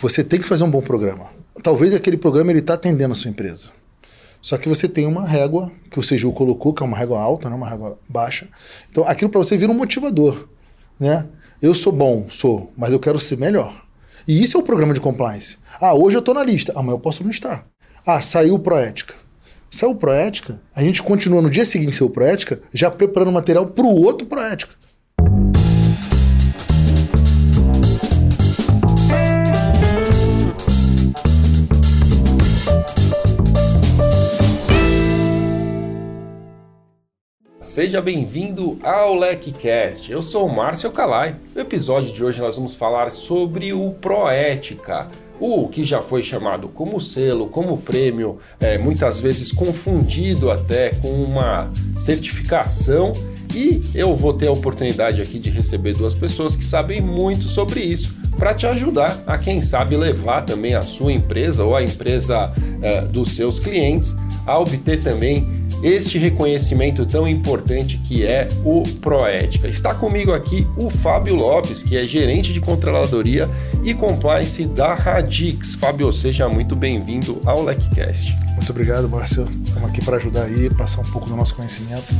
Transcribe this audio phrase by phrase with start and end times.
[0.00, 1.26] você tem que fazer um bom programa.
[1.62, 3.70] Talvez aquele programa ele está atendendo a sua empresa.
[4.40, 7.50] Só que você tem uma régua que o CGU colocou, que é uma régua alta,
[7.50, 8.48] não uma régua baixa.
[8.90, 10.48] Então, aquilo para você vira um motivador.
[10.98, 11.26] Né?
[11.60, 13.84] Eu sou bom, sou, mas eu quero ser melhor.
[14.26, 15.58] E isso é o programa de compliance.
[15.78, 17.66] Ah, hoje eu estou na lista, amanhã eu posso não estar.
[18.06, 19.14] Ah, saiu Proética.
[19.70, 24.02] Saiu Proética, a gente continua no dia seguinte saiu Proética, já preparando material para o
[24.02, 24.74] outro Proética.
[37.80, 40.12] Seja bem-vindo ao LecCast.
[40.12, 41.36] Eu sou o Márcio Calai.
[41.54, 45.08] No episódio de hoje nós vamos falar sobre o Proética,
[45.40, 51.08] o que já foi chamado como selo, como prêmio, é, muitas vezes confundido até com
[51.08, 53.14] uma certificação.
[53.54, 57.80] E eu vou ter a oportunidade aqui de receber duas pessoas que sabem muito sobre
[57.80, 62.52] isso para te ajudar a, quem sabe, levar também a sua empresa ou a empresa
[62.82, 64.14] é, dos seus clientes
[64.46, 69.68] a obter também este reconhecimento tão importante que é o Proética.
[69.68, 73.48] Está comigo aqui o Fábio Lopes, que é gerente de controladoria
[73.82, 75.74] e compliance da Radix.
[75.74, 78.36] Fábio, seja muito bem-vindo ao LecCast.
[78.54, 79.48] Muito obrigado, Márcio.
[79.64, 82.14] Estamos aqui para ajudar aí, passar um pouco do nosso conhecimento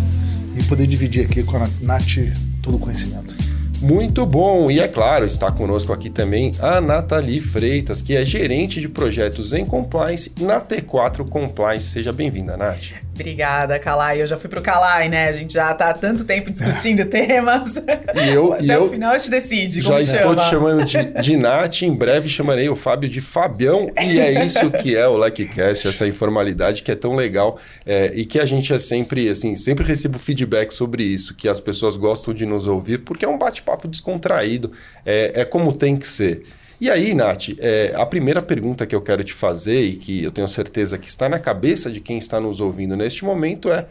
[0.58, 2.16] e poder dividir aqui com a Nath
[2.62, 3.36] todo o conhecimento.
[3.83, 4.70] Muito bom!
[4.70, 9.53] E é claro, está conosco aqui também a Nathalie Freitas, que é gerente de projetos
[9.53, 11.86] em compliance na T4 Compliance.
[11.86, 13.09] Seja bem-vinda, Nath.
[13.20, 14.20] Obrigada, Calai.
[14.22, 15.28] Eu já fui pro Calai, né?
[15.28, 17.76] A gente já tá há tanto tempo discutindo temas.
[17.76, 19.80] E eu, Até e eu o final a gente decide.
[19.80, 20.36] Já estou chama.
[20.36, 21.82] te chamando de, de Nath.
[21.82, 23.91] Em breve chamarei o Fábio de Fabião.
[24.00, 28.24] E é isso que é o LikeCast, essa informalidade que é tão legal é, e
[28.24, 32.32] que a gente é sempre, assim, sempre recebo feedback sobre isso, que as pessoas gostam
[32.32, 34.72] de nos ouvir, porque é um bate-papo descontraído,
[35.04, 36.44] é, é como tem que ser.
[36.81, 40.31] E aí, Nath, é, a primeira pergunta que eu quero te fazer e que eu
[40.31, 43.87] tenho certeza que está na cabeça de quem está nos ouvindo neste momento é,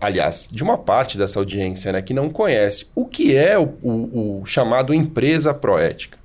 [0.00, 4.40] aliás, de uma parte dessa audiência né, que não conhece, o que é o, o,
[4.40, 6.18] o chamado empresa proética?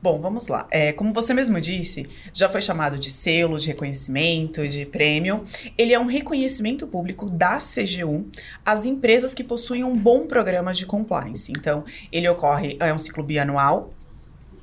[0.00, 0.66] Bom, vamos lá.
[0.70, 5.44] É, como você mesmo disse, já foi chamado de selo, de reconhecimento, de prêmio.
[5.78, 8.26] Ele é um reconhecimento público da CGU
[8.64, 11.52] às empresas que possuem um bom programa de compliance.
[11.52, 13.94] Então, ele ocorre, é um ciclo bianual,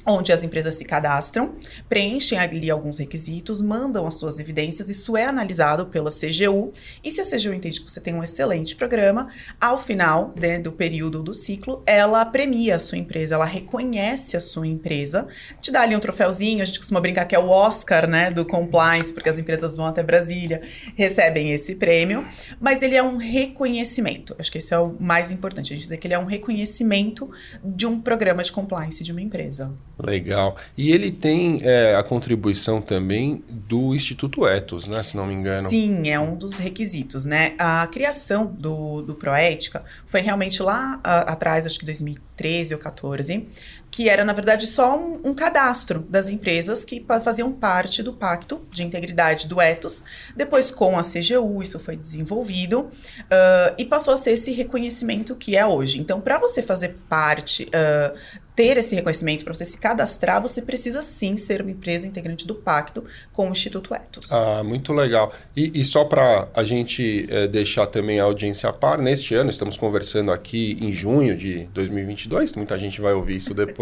[0.06, 1.56] onde as empresas se cadastram,
[1.88, 6.72] preenchem ali alguns requisitos, mandam as suas evidências, isso é analisado pela CGU,
[7.04, 9.30] e se a CGU entende que você tem um excelente programa,
[9.60, 14.40] ao final né, do período do ciclo, ela premia a sua empresa, ela reconhece a
[14.40, 15.28] sua empresa,
[15.62, 18.46] te dá ali um troféuzinho, a gente costuma brincar que é o Oscar, né, do
[18.46, 20.62] compliance, porque as empresas vão até Brasília,
[20.96, 22.26] recebem esse prêmio,
[22.60, 25.98] mas ele é um reconhecimento, acho que esse é o mais importante, a gente dizer
[25.98, 27.30] que ele é um reconhecimento
[27.64, 29.72] de um programa de compliance de uma empresa.
[30.04, 30.56] Legal.
[30.76, 35.04] E ele tem é, a contribuição também do Instituto Etos, né?
[35.04, 35.70] Se não me engano.
[35.70, 37.54] Sim, é um dos requisitos, né?
[37.60, 43.48] A criação do, do Proética foi realmente lá a, atrás, acho que 2013 ou 14,
[43.92, 48.66] que era, na verdade, só um, um, cadastro das empresas que faziam parte do Pacto
[48.70, 50.02] de Integridade do Etos.
[50.34, 55.58] Depois, com a CGU, isso foi desenvolvido uh, e passou a ser esse reconhecimento que
[55.58, 56.00] é hoje.
[56.00, 58.18] Então, para você fazer parte uh,
[58.56, 62.54] ter esse reconhecimento, para você se cadastrar, você precisa sim ser uma empresa integrante do
[62.54, 64.32] pacto com o Instituto Etos.
[64.32, 65.34] Ah, muito legal.
[65.56, 69.50] E, e só para a gente é, deixar também a audiência a par, neste ano,
[69.50, 73.72] estamos conversando aqui em junho de 2022, muita gente vai ouvir isso depois.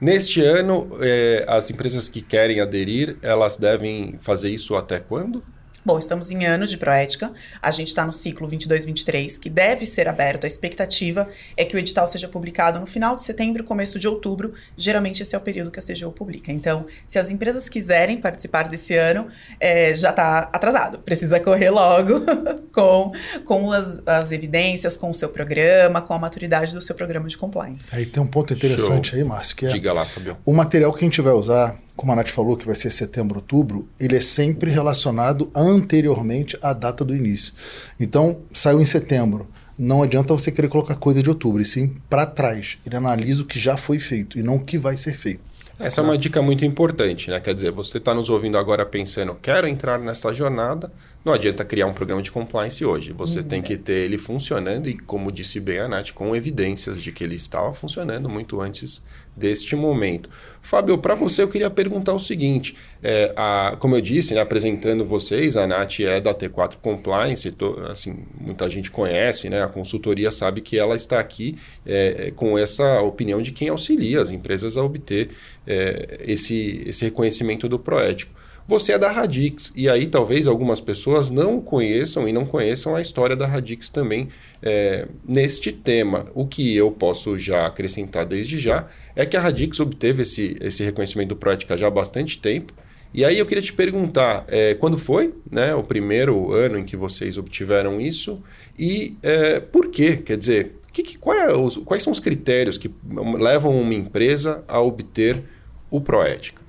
[0.00, 5.42] neste ano, é, as empresas que querem aderir, elas devem fazer isso até quando?
[5.86, 7.30] Bom, estamos em ano de proética,
[7.60, 10.44] a gente está no ciclo 22-23, que deve ser aberto.
[10.44, 11.28] A expectativa
[11.58, 14.54] é que o edital seja publicado no final de setembro, começo de outubro.
[14.78, 16.50] Geralmente esse é o período que a CGU publica.
[16.50, 19.28] Então, se as empresas quiserem participar desse ano,
[19.60, 21.00] é, já está atrasado.
[21.00, 22.22] Precisa correr logo
[22.72, 23.12] com,
[23.44, 27.36] com as, as, evidências, com o seu programa, com a maturidade do seu programa de
[27.36, 27.88] compliance.
[27.92, 29.18] Aí tem um ponto interessante Show.
[29.18, 30.38] aí, Márcio, que é Diga lá, Fabio.
[30.46, 33.36] o material que a gente vai usar como a Nath falou, que vai ser setembro,
[33.36, 37.52] outubro, ele é sempre relacionado anteriormente à data do início.
[37.98, 39.48] Então, saiu em setembro.
[39.78, 42.78] Não adianta você querer colocar coisa de outubro, e sim para trás.
[42.84, 45.40] Ele analisa o que já foi feito e não o que vai ser feito.
[45.78, 47.40] Essa é uma dica muito importante, né?
[47.40, 50.92] Quer dizer, você está nos ouvindo agora pensando, quero entrar nessa jornada,
[51.24, 53.12] Não adianta criar um programa de compliance hoje.
[53.14, 53.44] Você uhum.
[53.46, 57.24] tem que ter ele funcionando e, como disse bem a Nath, com evidências de que
[57.24, 59.02] ele estava funcionando muito antes
[59.34, 60.28] deste momento.
[60.60, 65.02] Fábio, para você eu queria perguntar o seguinte: é, a, como eu disse, né, apresentando
[65.02, 70.30] vocês, a Nath é da T4 Compliance, to, assim, muita gente conhece, né, a consultoria
[70.30, 71.56] sabe que ela está aqui
[71.86, 75.30] é, com essa opinião de quem auxilia as empresas a obter
[75.66, 78.43] é, esse, esse reconhecimento do proético.
[78.66, 83.00] Você é da Radix, e aí talvez algumas pessoas não conheçam e não conheçam a
[83.00, 84.28] história da Radix também
[84.62, 86.26] é, neste tema.
[86.34, 90.82] O que eu posso já acrescentar desde já é que a Radix obteve esse, esse
[90.82, 92.72] reconhecimento do Proética já há bastante tempo.
[93.12, 96.96] E aí eu queria te perguntar, é, quando foi né, o primeiro ano em que
[96.96, 98.42] vocês obtiveram isso
[98.78, 100.16] e é, por quê?
[100.16, 102.90] Quer dizer, que, que, é os, quais são os critérios que
[103.38, 105.42] levam uma empresa a obter
[105.90, 106.63] o Proética?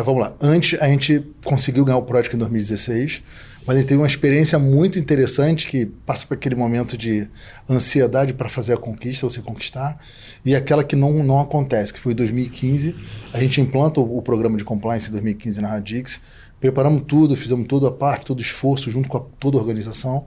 [0.00, 0.34] É, vamos lá.
[0.40, 3.22] Antes, a gente conseguiu ganhar o Project em 2016,
[3.66, 7.28] mas a gente teve uma experiência muito interessante que passa por aquele momento de
[7.68, 10.00] ansiedade para fazer a conquista, você conquistar,
[10.42, 12.96] e aquela que não, não acontece, que foi em 2015.
[13.30, 16.22] A gente implanta o, o programa de compliance em 2015 na Radix,
[16.58, 20.24] preparamos tudo, fizemos toda a parte, todo o esforço junto com a, toda a organização,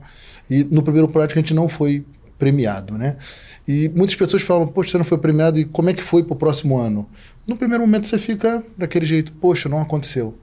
[0.48, 2.04] e no primeiro Project a gente não foi
[2.38, 3.16] premiado, né?
[3.66, 6.34] E muitas pessoas falam, poxa, você não foi premiado, e como é que foi para
[6.34, 7.08] o próximo ano?
[7.46, 10.34] No primeiro momento você fica daquele jeito, poxa, não aconteceu.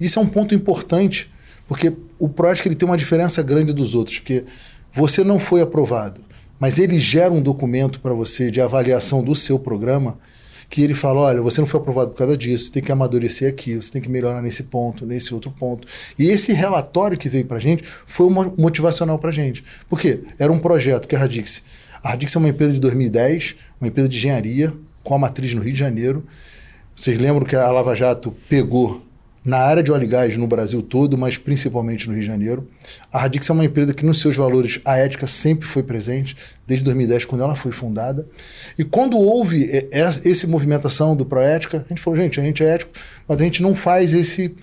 [0.00, 1.30] Isso é um ponto importante,
[1.68, 4.44] porque o PROESC ele tem uma diferença grande dos outros, porque
[4.94, 6.22] você não foi aprovado,
[6.58, 10.18] mas ele gera um documento para você de avaliação do seu programa,
[10.70, 13.48] que ele fala, olha, você não foi aprovado por causa disso, você tem que amadurecer
[13.48, 15.86] aqui, você tem que melhorar nesse ponto, nesse outro ponto.
[16.16, 19.64] E esse relatório que veio para a gente foi motivacional para a gente.
[19.88, 20.20] Por quê?
[20.38, 21.64] Era um projeto que a Radix
[22.02, 25.62] a Radix é uma empresa de 2010, uma empresa de engenharia, com a matriz no
[25.62, 26.24] Rio de Janeiro.
[26.94, 29.04] Vocês lembram que a Lava Jato pegou
[29.44, 32.68] na área de óleo e gás no Brasil todo, mas principalmente no Rio de Janeiro.
[33.10, 36.36] A Radix é uma empresa que, nos seus valores, a ética sempre foi presente,
[36.66, 38.28] desde 2010, quando ela foi fundada.
[38.78, 42.92] E quando houve essa movimentação do Proética, a gente falou, gente, a gente é ético,
[43.26, 44.54] mas a gente não faz esse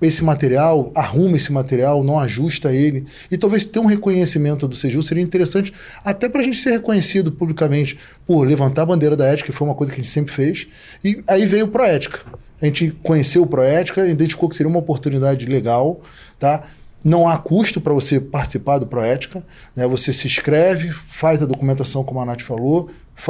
[0.00, 3.06] esse material, arruma esse material, não ajusta ele.
[3.30, 5.72] E talvez ter um reconhecimento do CGU seria interessante,
[6.04, 9.66] até para a gente ser reconhecido publicamente por levantar a bandeira da ética, que foi
[9.66, 10.66] uma coisa que a gente sempre fez.
[11.02, 12.20] E aí veio o Proética.
[12.60, 16.00] A gente conheceu o Proética, identificou que seria uma oportunidade legal,
[16.38, 16.62] tá?
[17.02, 19.44] Não há custo para você participar do Proética.
[19.76, 19.86] Né?
[19.86, 22.88] Você se inscreve, faz a documentação, como a Nath falou,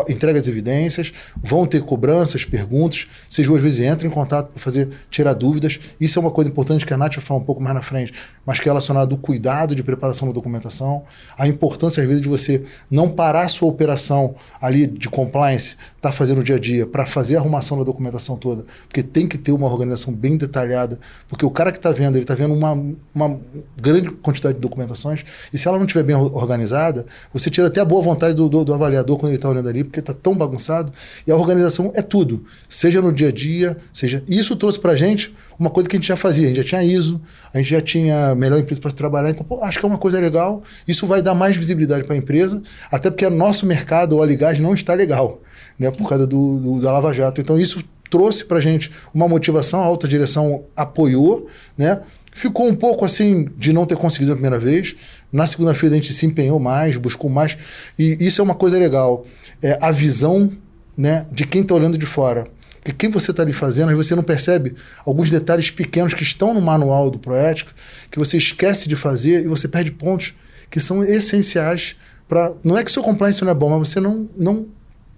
[0.09, 4.89] entrega as evidências, vão ter cobranças, perguntas, vocês duas vezes entram em contato para fazer,
[5.11, 5.79] tirar dúvidas.
[6.01, 8.13] Isso é uma coisa importante que a Nath vai falar um pouco mais na frente,
[8.47, 11.05] mas que é relacionado ao cuidado de preparação da documentação,
[11.37, 16.13] a importância, às vezes, de você não parar a sua operação ali de compliance, tá
[16.13, 19.39] fazendo o dia a dia, para fazer a arrumação da documentação toda, porque tem que
[19.39, 20.99] ter uma organização bem detalhada,
[21.29, 22.73] porque o cara que está vendo, ele está vendo uma,
[23.15, 23.41] uma
[23.81, 27.85] grande quantidade de documentações, e se ela não estiver bem organizada, você tira até a
[27.85, 30.93] boa vontade do, do, do avaliador quando ele está olhando ali, porque está tão bagunçado.
[31.27, 34.23] E a organização é tudo, seja no dia a dia, seja.
[34.29, 36.45] E isso trouxe para a gente uma coisa que a gente já fazia.
[36.45, 37.21] A gente já tinha ISO,
[37.53, 39.31] a gente já tinha melhor empresa para trabalhar.
[39.31, 40.63] Então, pô, acho que é uma coisa legal.
[40.87, 44.59] Isso vai dar mais visibilidade para a empresa, até porque o nosso mercado, o Aligás,
[44.59, 45.41] não está legal,
[45.79, 47.41] né, por causa do, do da Lava Jato.
[47.41, 52.01] Então, isso trouxe para a gente uma motivação, a alta direção apoiou, né?
[52.33, 54.97] Ficou um pouco assim de não ter conseguido a primeira vez.
[55.33, 57.57] Na segunda-feira a gente se empenhou mais, buscou mais.
[57.97, 59.25] E isso é uma coisa legal
[59.63, 60.53] é, a visão
[60.97, 62.47] né, de quem está olhando de fora.
[62.85, 64.75] Porque quem você está ali fazendo, aí você não percebe
[65.07, 67.73] alguns detalhes pequenos que estão no manual do Proético,
[68.11, 70.35] que você esquece de fazer e você perde pontos
[70.71, 71.97] que são essenciais
[72.29, 72.53] para.
[72.63, 74.69] Não é que seu compliance não é bom, mas você não, não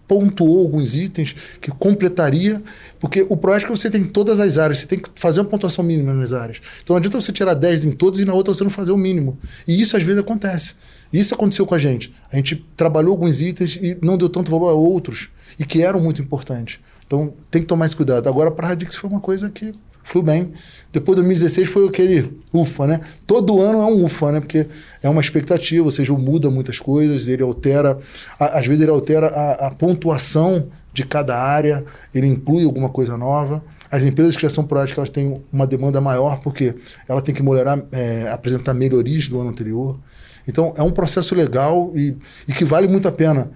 [0.06, 2.62] pontuou alguns itens que completaria,
[2.98, 6.14] porque o Proético você tem todas as áreas, você tem que fazer uma pontuação mínima
[6.14, 6.60] nas áreas.
[6.82, 8.96] Então não adianta você tirar 10 em todas e na outra você não fazer o
[8.96, 9.38] mínimo.
[9.66, 10.74] E isso às vezes acontece.
[11.12, 12.12] Isso aconteceu com a gente.
[12.30, 16.00] A gente trabalhou alguns itens e não deu tanto valor a outros e que eram
[16.00, 16.80] muito importantes.
[17.06, 18.28] Então tem que tomar esse cuidado.
[18.28, 19.72] Agora, para a Radix foi uma coisa que
[20.06, 20.52] foi bem.
[20.92, 23.00] Depois de 2016 foi aquele ufa, né?
[23.26, 24.40] Todo ano é um ufa, né?
[24.40, 24.66] Porque
[25.02, 27.98] é uma expectativa, ou seja, muda muitas coisas, ele altera,
[28.38, 31.84] às vezes ele altera a, a pontuação de cada área,
[32.14, 33.62] ele inclui alguma coisa nova.
[33.90, 36.74] As empresas que já são práticas, elas têm uma demanda maior porque
[37.08, 39.98] ela tem que melhorar, é, apresentar melhorias do ano anterior.
[40.46, 43.50] Então, é um processo legal e, e que vale muito a pena.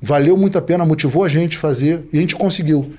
[0.00, 2.94] Valeu muito a pena, motivou a gente fazer e a gente conseguiu.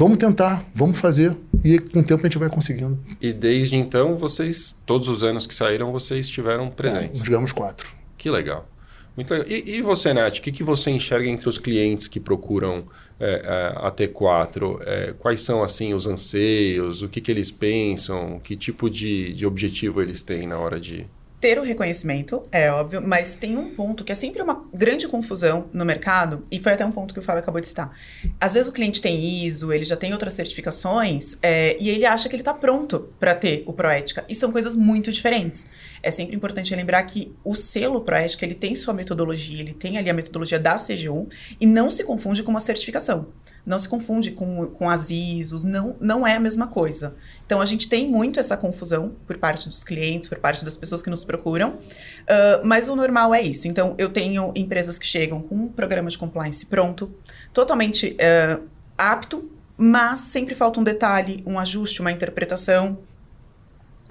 [0.00, 2.98] Vamos tentar, vamos fazer e com o tempo a gente vai conseguindo.
[3.20, 7.20] E desde então, vocês, todos os anos que saíram, vocês estiveram presentes?
[7.20, 7.86] É, digamos quatro.
[8.16, 8.66] Que legal.
[9.14, 9.46] Muito legal.
[9.46, 12.84] E, e você, Nath, o que, que você enxerga entre os clientes que procuram
[13.20, 14.80] é, é a T4?
[14.86, 17.02] É, quais são, assim, os anseios?
[17.02, 18.40] O que, que eles pensam?
[18.42, 21.06] Que tipo de, de objetivo eles têm na hora de
[21.40, 25.70] ter o reconhecimento, é óbvio, mas tem um ponto que é sempre uma grande confusão
[25.72, 27.96] no mercado, e foi até um ponto que o Fábio acabou de citar.
[28.38, 32.28] Às vezes o cliente tem ISO, ele já tem outras certificações, é, e ele acha
[32.28, 35.64] que ele está pronto para ter o Proética, e são coisas muito diferentes.
[36.02, 40.10] É sempre importante lembrar que o selo Proética, ele tem sua metodologia, ele tem ali
[40.10, 41.26] a metodologia da CGU,
[41.58, 43.28] e não se confunde com uma certificação
[43.64, 47.14] não se confunde com, com as ISOs, não, não é a mesma coisa.
[47.44, 51.02] Então, a gente tem muito essa confusão por parte dos clientes, por parte das pessoas
[51.02, 53.68] que nos procuram, uh, mas o normal é isso.
[53.68, 57.14] Então, eu tenho empresas que chegam com um programa de compliance pronto,
[57.52, 58.62] totalmente uh,
[58.96, 62.98] apto, mas sempre falta um detalhe, um ajuste, uma interpretação.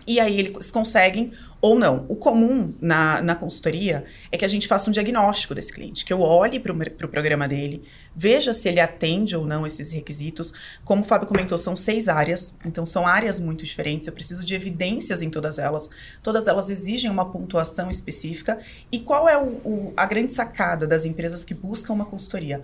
[0.08, 2.06] E aí eles conseguem ou não.
[2.08, 6.14] O comum na, na consultoria é que a gente faça um diagnóstico desse cliente, que
[6.14, 7.84] eu olhe para o pro programa dele,
[8.16, 10.54] veja se ele atende ou não esses requisitos.
[10.86, 14.56] Como o Fábio comentou, são seis áreas, então são áreas muito diferentes, eu preciso de
[14.56, 15.90] evidências em todas elas.
[16.24, 18.58] Todas elas exigem uma pontuação específica.
[18.92, 22.62] E qual é o, o, a grande sacada das empresas que buscam uma consultoria?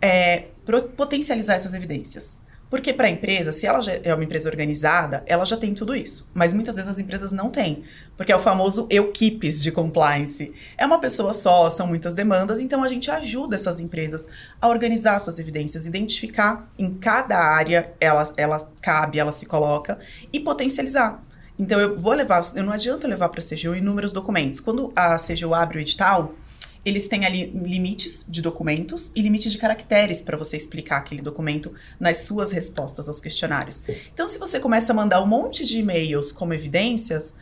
[0.00, 0.46] É
[0.96, 2.41] potencializar essas evidências.
[2.72, 6.26] Porque para a empresa, se ela é uma empresa organizada, ela já tem tudo isso.
[6.32, 7.84] Mas muitas vezes as empresas não têm.
[8.16, 10.54] Porque é o famoso equipes de compliance.
[10.78, 14.26] É uma pessoa só, são muitas demandas, então a gente ajuda essas empresas
[14.58, 19.98] a organizar suas evidências, identificar em cada área ela, ela cabe, ela se coloca
[20.32, 21.22] e potencializar.
[21.58, 24.60] Então eu vou levar, eu não adianta levar para a CGU inúmeros documentos.
[24.60, 26.34] Quando a CGU abre o edital,
[26.84, 31.72] eles têm ali limites de documentos e limites de caracteres para você explicar aquele documento
[31.98, 33.84] nas suas respostas aos questionários.
[34.12, 37.32] Então, se você começa a mandar um monte de e-mails como evidências,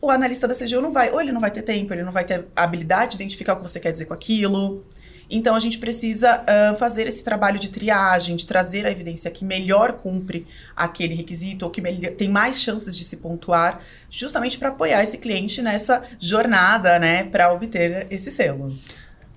[0.00, 2.24] o analista da CGU não vai, ou ele não vai ter tempo, ele não vai
[2.24, 4.84] ter a habilidade de identificar o que você quer dizer com aquilo.
[5.30, 9.44] Então, a gente precisa uh, fazer esse trabalho de triagem, de trazer a evidência que
[9.44, 15.02] melhor cumpre aquele requisito ou que tem mais chances de se pontuar, justamente para apoiar
[15.02, 18.76] esse cliente nessa jornada, né, para obter esse selo.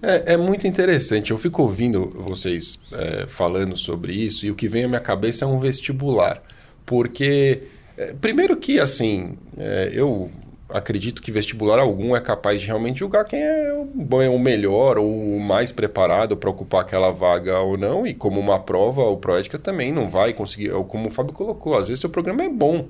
[0.02, 1.32] É, é, muito interessante.
[1.32, 5.46] Eu fico ouvindo vocês é, falando sobre isso e o que vem à minha cabeça
[5.46, 6.44] é um vestibular.
[6.86, 7.64] Porque,
[7.98, 10.30] é, primeiro que, assim, é, eu
[10.70, 15.40] acredito que vestibular algum é capaz de realmente julgar quem é o, melhor ou o
[15.40, 18.06] mais preparado para ocupar aquela vaga ou não.
[18.06, 20.72] E como uma prova, o Proética também não vai conseguir.
[20.88, 22.88] Como o Fábio colocou, às vezes seu programa é bom,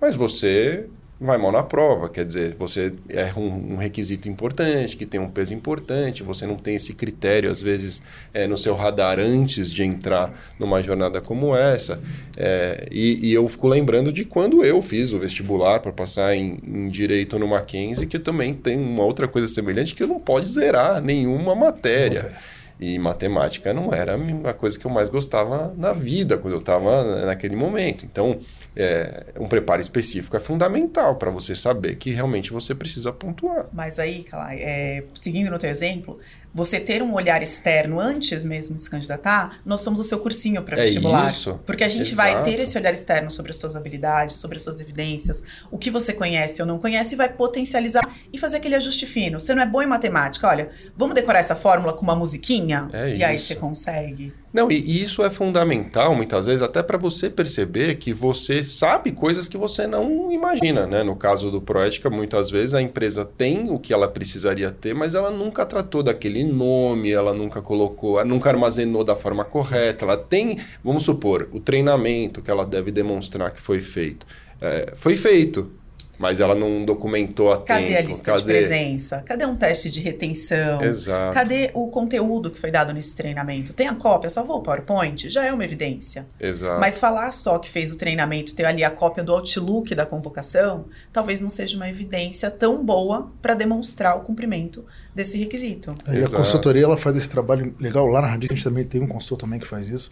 [0.00, 2.08] mas você vai mal na prova.
[2.08, 6.56] Quer dizer, você é um, um, requisito importante, que tem um peso importante, você não
[6.56, 11.56] tem esse critério, às vezes, é, no seu radar antes de entrar numa jornada como
[11.56, 12.00] essa.
[12.36, 16.58] É, e, e, eu fico lembrando de quando eu fiz o vestibular para passar em,
[16.66, 21.00] em, Direito no Mackenzie, que também tem uma outra coisa semelhante, que não pode zerar
[21.00, 22.32] nenhuma matéria.
[22.78, 27.24] E matemática não era a coisa que eu mais gostava na vida, quando eu estava
[27.24, 28.04] naquele momento.
[28.04, 28.38] Então,
[28.76, 33.66] é, um preparo específico é fundamental para você saber que realmente você precisa pontuar.
[33.72, 36.20] Mas aí, Calai, é, seguindo no teu exemplo,
[36.56, 40.62] você ter um olhar externo antes mesmo de se candidatar, nós somos o seu cursinho
[40.62, 41.26] para vestibular.
[41.26, 41.60] É isso.
[41.66, 42.32] Porque a gente Exato.
[42.32, 45.90] vai ter esse olhar externo sobre as suas habilidades, sobre as suas evidências, o que
[45.90, 48.02] você conhece ou não conhece, e vai potencializar
[48.32, 49.38] e fazer aquele ajuste fino.
[49.38, 52.88] Você não é bom em matemática, olha, vamos decorar essa fórmula com uma musiquinha?
[52.90, 53.26] É e isso.
[53.26, 54.32] aí você consegue.
[54.52, 59.48] Não, e, isso é fundamental, muitas vezes, até para você perceber que você sabe coisas
[59.48, 61.02] que você não imagina, né?
[61.02, 65.14] No caso do Proética, muitas vezes a empresa tem o que ela precisaria ter, mas
[65.14, 70.04] ela nunca tratou daquele nome, ela nunca colocou, nunca armazenou da forma correta.
[70.04, 74.26] Ela tem, vamos supor, o treinamento que ela deve demonstrar que foi feito.
[74.60, 75.70] É, foi feito,
[76.18, 77.98] mas ela não documentou a Cadê tempo.
[77.98, 78.38] a lista Cadê?
[78.38, 79.22] de presença?
[79.22, 80.82] Cadê um teste de retenção?
[80.82, 81.34] Exato.
[81.34, 83.72] Cadê o conteúdo que foi dado nesse treinamento?
[83.72, 84.30] Tem a cópia?
[84.30, 85.28] Salvou o PowerPoint?
[85.28, 86.26] Já é uma evidência.
[86.40, 86.80] Exato.
[86.80, 90.86] Mas falar só que fez o treinamento, ter ali a cópia do Outlook da convocação,
[91.12, 95.96] talvez não seja uma evidência tão boa para demonstrar o cumprimento desse requisito.
[96.08, 98.06] E a consultoria ela faz esse trabalho legal.
[98.06, 100.10] Lá na Radix a gente também tem um consultor também que faz isso.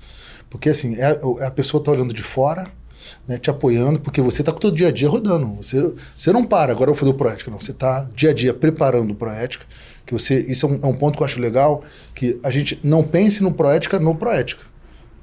[0.50, 2.70] Porque assim, é, a pessoa está olhando de fora
[3.26, 5.56] né, te apoiando, porque você está com o dia a dia rodando.
[5.56, 7.60] Você, você não para, agora eu vou fazer o Proética, não.
[7.60, 9.64] Você está dia a dia preparando o Proética.
[10.06, 11.82] Que você, isso é um, é um, ponto que eu acho legal,
[12.14, 14.62] que a gente não pense no Proética no Proética.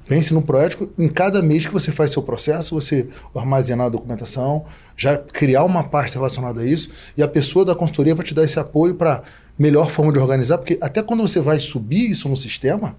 [0.06, 4.64] Pense no Proético em cada mês que você faz seu processo, você armazenar a documentação,
[4.96, 8.42] já criar uma parte relacionada a isso, e a pessoa da consultoria vai te dar
[8.42, 9.22] esse apoio para
[9.56, 12.96] melhor forma de organizar, porque até quando você vai subir isso no sistema,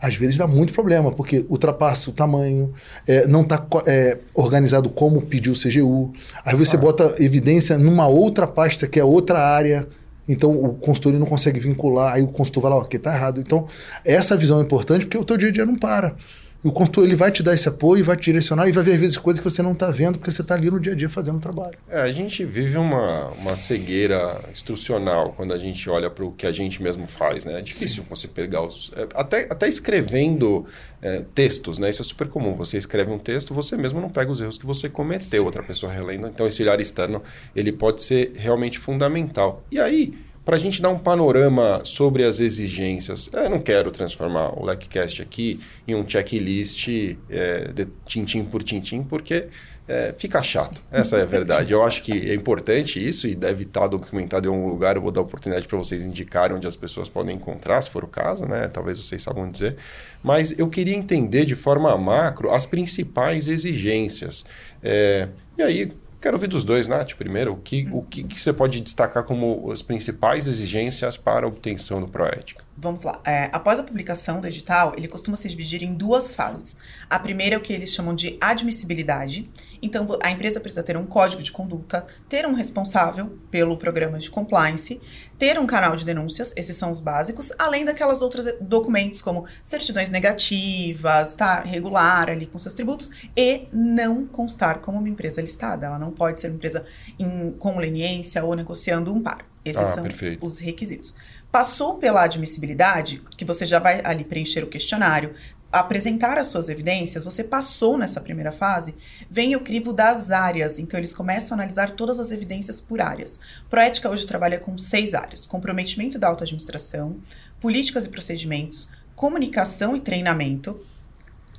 [0.00, 2.72] às vezes dá muito problema, porque ultrapassa o tamanho,
[3.06, 6.12] é, não está é, organizado como pediu o CGU.
[6.44, 6.78] Aí você ah.
[6.78, 9.86] bota evidência numa outra pasta que é outra área.
[10.28, 13.40] Então o consultor não consegue vincular, aí o consultor vai lá, ó, que está errado.
[13.40, 13.66] Então,
[14.04, 16.14] essa visão é importante porque o teu dia a dia não para.
[16.62, 19.00] O consultor ele vai te dar esse apoio, vai te direcionar e vai ver às
[19.00, 21.08] vezes coisas que você não está vendo porque você está ali no dia a dia
[21.08, 21.78] fazendo o trabalho.
[21.88, 26.46] É, a gente vive uma, uma cegueira instrucional quando a gente olha para o que
[26.46, 27.58] a gente mesmo faz, né?
[27.58, 28.08] É difícil Sim.
[28.10, 28.92] você pegar os...
[28.94, 30.66] É, até, até escrevendo
[31.00, 31.88] é, textos, né?
[31.88, 32.54] Isso é super comum.
[32.56, 35.46] Você escreve um texto, você mesmo não pega os erros que você cometeu, Sim.
[35.46, 36.26] outra pessoa relendo.
[36.26, 37.22] Então esse olhar externo,
[37.56, 39.64] ele pode ser realmente fundamental.
[39.70, 40.12] E aí
[40.50, 43.30] para a gente dar um panorama sobre as exigências.
[43.32, 46.88] Eu não quero transformar o LECCast aqui em um checklist
[47.30, 49.46] é, de tintim por tintim, porque
[49.86, 50.82] é, fica chato.
[50.90, 51.72] Essa é a verdade.
[51.72, 54.96] Eu acho que é importante isso e deve estar documentado em algum lugar.
[54.96, 58.08] Eu vou dar oportunidade para vocês indicarem onde as pessoas podem encontrar, se for o
[58.08, 58.66] caso, né?
[58.66, 59.76] Talvez vocês saibam dizer.
[60.20, 64.44] Mas eu queria entender de forma macro as principais exigências.
[64.82, 67.54] É, e aí, Quero ouvir dos dois, Nath, primeiro.
[67.54, 71.98] O que, o que, que você pode destacar como as principais exigências para a obtenção
[71.98, 72.62] do Proética?
[72.76, 73.18] Vamos lá.
[73.24, 76.76] É, após a publicação do edital, ele costuma se dividir em duas fases.
[77.08, 79.50] A primeira é o que eles chamam de admissibilidade.
[79.82, 84.30] Então, a empresa precisa ter um código de conduta, ter um responsável pelo programa de
[84.30, 85.00] compliance,
[85.38, 90.10] ter um canal de denúncias, esses são os básicos, além daquelas outras documentos como certidões
[90.10, 95.86] negativas, tá, regular ali com seus tributos, e não constar como uma empresa listada.
[95.86, 96.84] Ela não pode ser uma empresa
[97.18, 99.46] em, com leniência ou negociando um par.
[99.64, 100.44] Esses ah, são perfeito.
[100.44, 101.14] os requisitos.
[101.52, 105.34] Passou pela admissibilidade, que você já vai ali preencher o questionário,
[105.72, 108.94] apresentar as suas evidências, você passou nessa primeira fase,
[109.30, 110.78] vem o crivo das áreas.
[110.78, 113.38] Então, eles começam a analisar todas as evidências por áreas.
[113.68, 117.16] Proética hoje trabalha com seis áreas: comprometimento da auto-administração,
[117.60, 120.80] políticas e procedimentos, comunicação e treinamento,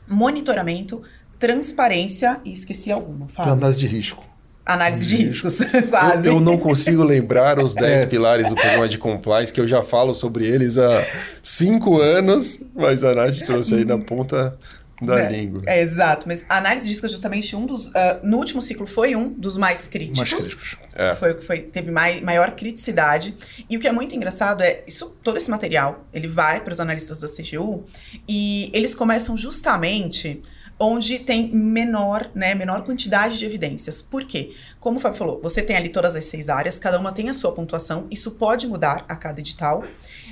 [0.07, 1.01] monitoramento,
[1.39, 3.27] transparência e esqueci alguma.
[3.29, 3.53] Fala.
[3.53, 4.30] Análise de risco.
[4.65, 5.57] Análise de riscos,
[5.89, 6.27] quase.
[6.27, 8.05] Eu, eu, não consigo lembrar os 10 é.
[8.05, 11.03] pilares do programa de compliance, que eu já falo sobre eles há
[11.41, 14.57] cinco anos, mas a Nath trouxe aí na ponta
[15.01, 15.63] da é, língua.
[15.65, 17.87] É, exato, mas a análise de risco é justamente um dos.
[17.87, 17.91] Uh,
[18.23, 20.31] no último ciclo foi um dos mais críticos.
[20.31, 20.77] Mais críticos.
[20.93, 21.15] É.
[21.15, 23.35] Foi o que foi, teve mai, maior criticidade.
[23.67, 26.79] E o que é muito engraçado é isso, todo esse material ele vai para os
[26.79, 27.83] analistas da CGU
[28.27, 30.41] e eles começam justamente
[30.83, 34.01] onde tem menor, né, menor quantidade de evidências.
[34.01, 34.55] Por quê?
[34.79, 37.35] Como o Fábio falou, você tem ali todas as seis áreas, cada uma tem a
[37.35, 39.83] sua pontuação, isso pode mudar a cada edital.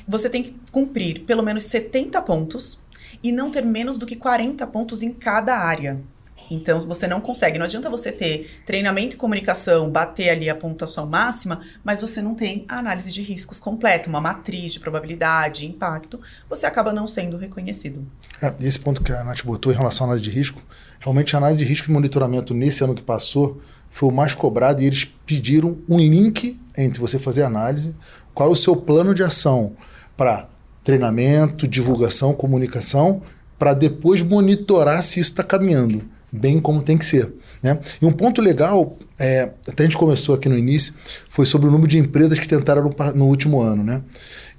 [0.07, 2.79] Você tem que cumprir pelo menos 70 pontos
[3.21, 6.01] e não ter menos do que 40 pontos em cada área.
[6.49, 7.59] Então, você não consegue.
[7.59, 12.33] Não adianta você ter treinamento e comunicação, bater ali a pontuação máxima, mas você não
[12.33, 16.19] tem a análise de riscos completa, uma matriz de probabilidade, impacto,
[16.49, 18.05] você acaba não sendo reconhecido.
[18.41, 20.61] É, esse ponto que a Nath botou em relação à análise de risco,
[20.99, 24.81] realmente a análise de risco e monitoramento nesse ano que passou foi o mais cobrado
[24.81, 27.95] e eles pediram um link entre você fazer análise,
[28.33, 29.75] qual é o seu plano de ação
[30.15, 30.47] para
[30.83, 33.21] treinamento, divulgação, comunicação,
[33.57, 37.31] para depois monitorar se isso está caminhando bem como tem que ser.
[37.61, 37.77] Né?
[38.01, 40.93] E um ponto legal, é, até a gente começou aqui no início,
[41.29, 43.83] foi sobre o número de empresas que tentaram no, no último ano.
[43.83, 44.01] Né?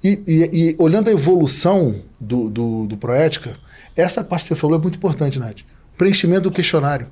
[0.03, 3.55] E, e, e, olhando a evolução do, do, do Proética,
[3.95, 5.59] essa parte que você falou é muito importante, Nath.
[5.97, 7.07] Preenchimento do questionário.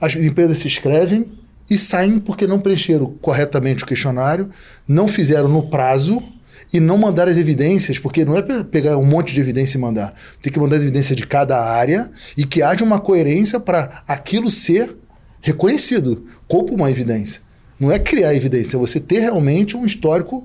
[0.00, 1.26] As empresas se inscrevem
[1.68, 4.50] e saem porque não preencheram corretamente o questionário,
[4.88, 6.22] não fizeram no prazo
[6.72, 10.14] e não mandar as evidências, porque não é pegar um monte de evidência e mandar.
[10.40, 14.48] Tem que mandar as evidências de cada área e que haja uma coerência para aquilo
[14.48, 14.96] ser
[15.40, 17.40] reconhecido como uma evidência.
[17.78, 20.44] Não é criar evidência, é você ter realmente um histórico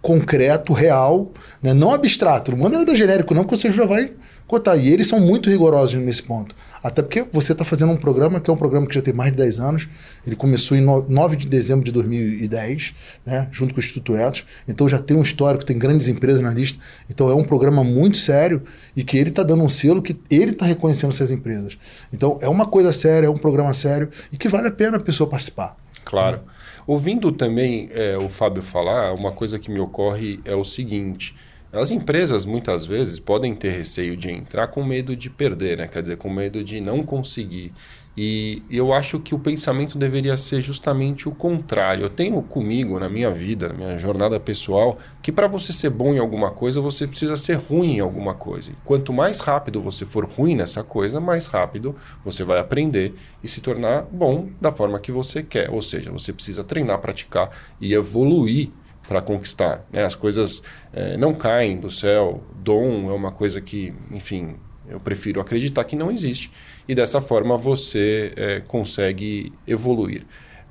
[0.00, 1.30] concreto, real,
[1.62, 1.74] né?
[1.74, 2.52] não abstrato.
[2.52, 4.12] Não manda nada genérico, não, porque você já vai
[4.46, 4.78] cotar.
[4.78, 6.54] E eles são muito rigorosos nesse ponto.
[6.82, 9.30] Até porque você está fazendo um programa que é um programa que já tem mais
[9.30, 9.88] de 10 anos.
[10.26, 14.44] Ele começou em 9 de dezembro de 2010, né, junto com o Instituto Etos.
[14.66, 16.78] Então já tem um histórico, tem grandes empresas na lista.
[17.08, 18.62] Então é um programa muito sério
[18.96, 21.78] e que ele está dando um selo que ele está reconhecendo essas empresas.
[22.12, 25.00] Então é uma coisa séria, é um programa sério e que vale a pena a
[25.00, 25.76] pessoa participar.
[26.04, 26.40] Claro.
[26.86, 31.34] Ouvindo também é, o Fábio falar, uma coisa que me ocorre é o seguinte.
[31.72, 35.86] As empresas muitas vezes podem ter receio de entrar com medo de perder, né?
[35.86, 37.72] quer dizer, com medo de não conseguir.
[38.16, 42.04] E eu acho que o pensamento deveria ser justamente o contrário.
[42.04, 46.12] Eu tenho comigo na minha vida, na minha jornada pessoal, que para você ser bom
[46.12, 48.72] em alguma coisa, você precisa ser ruim em alguma coisa.
[48.72, 53.48] E quanto mais rápido você for ruim nessa coisa, mais rápido você vai aprender e
[53.48, 55.70] se tornar bom da forma que você quer.
[55.70, 58.70] Ou seja, você precisa treinar, praticar e evoluir
[59.08, 59.84] para conquistar.
[59.92, 60.04] Né?
[60.04, 62.42] As coisas é, não caem do céu.
[62.54, 64.56] Dom é uma coisa que, enfim,
[64.88, 66.50] eu prefiro acreditar que não existe.
[66.88, 70.24] E dessa forma você é, consegue evoluir.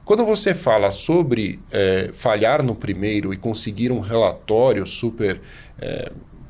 [0.05, 5.39] Quando você fala sobre é, falhar no primeiro e conseguir um relatório super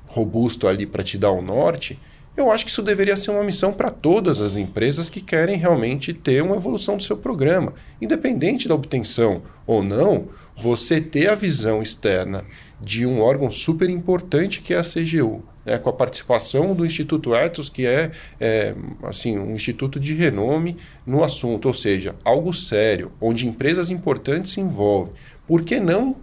[0.08, 2.00] robusto ali para te dar o norte,
[2.40, 6.14] Eu acho que isso deveria ser uma missão para todas as empresas que querem realmente
[6.14, 7.74] ter uma evolução do seu programa.
[8.02, 12.44] Independente da obtenção ou não, você ter a visão externa
[12.82, 17.34] de um órgão super importante que é a CGU, né, com a participação do Instituto
[17.34, 23.12] Ethos, que é, é, assim um instituto de renome no assunto, ou seja, algo sério,
[23.22, 25.14] onde empresas importantes se envolvem.
[25.48, 26.16] Por que não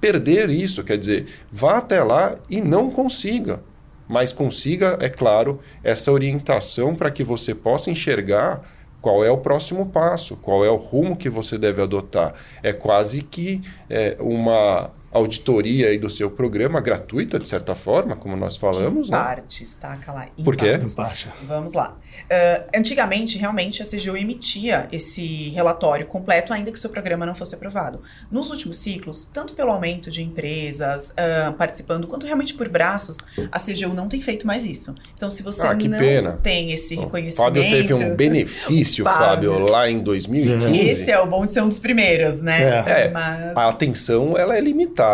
[0.00, 0.82] perder isso?
[0.82, 3.62] Quer dizer, vá até lá e não consiga,
[4.08, 8.62] mas consiga, é claro, essa orientação para que você possa enxergar
[9.06, 12.34] qual é o próximo passo, qual é o rumo que você deve adotar.
[12.60, 18.36] É quase que é, uma auditoria aí do seu programa, gratuita, de certa forma, como
[18.36, 19.08] nós falamos.
[19.08, 19.18] Em né?
[19.18, 20.30] partes, tá, Calai?
[20.36, 20.78] Em Por quê?
[20.94, 21.26] partes.
[21.46, 21.96] Vamos lá.
[22.24, 27.34] Uh, antigamente, realmente, a CGU emitia esse relatório completo, ainda que o seu programa não
[27.34, 28.00] fosse aprovado.
[28.30, 33.18] Nos últimos ciclos, tanto pelo aumento de empresas uh, participando, quanto realmente por braços,
[33.50, 34.94] a CGU não tem feito mais isso.
[35.14, 36.38] Então, se você Ah, que não pena.
[36.42, 37.44] tem esse O reconhecimento...
[37.44, 39.52] Fábio teve um benefício, Fábio.
[39.52, 40.78] Fábio, lá em 2015.
[40.78, 42.84] Esse é o bom de ser um dos primeiros, né?
[42.86, 43.10] É.
[43.10, 43.56] Mas...
[43.56, 45.05] A atenção ela é limitada.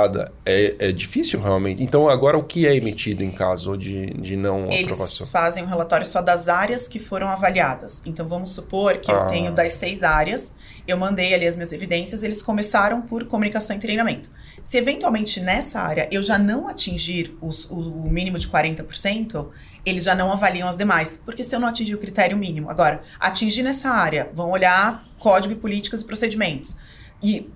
[0.45, 1.83] É, é difícil realmente.
[1.83, 5.17] Então, agora o que é emitido em caso de, de não aprovação?
[5.19, 8.03] Eles fazem um relatório só das áreas que foram avaliadas.
[8.07, 9.15] Então, vamos supor que Ah.
[9.15, 10.53] eu tenho das seis áreas,
[10.87, 14.31] eu mandei ali as minhas evidências, eles começaram por comunicação e treinamento.
[14.63, 19.49] Se eventualmente nessa área eu já não atingir os- o, o mínimo de 40%,
[19.85, 21.17] eles já não avaliam as demais.
[21.17, 25.53] Porque se eu não atingir o critério mínimo, agora, atingir nessa área, vão olhar código
[25.55, 26.77] e políticas e procedimentos.
[27.23, 27.49] E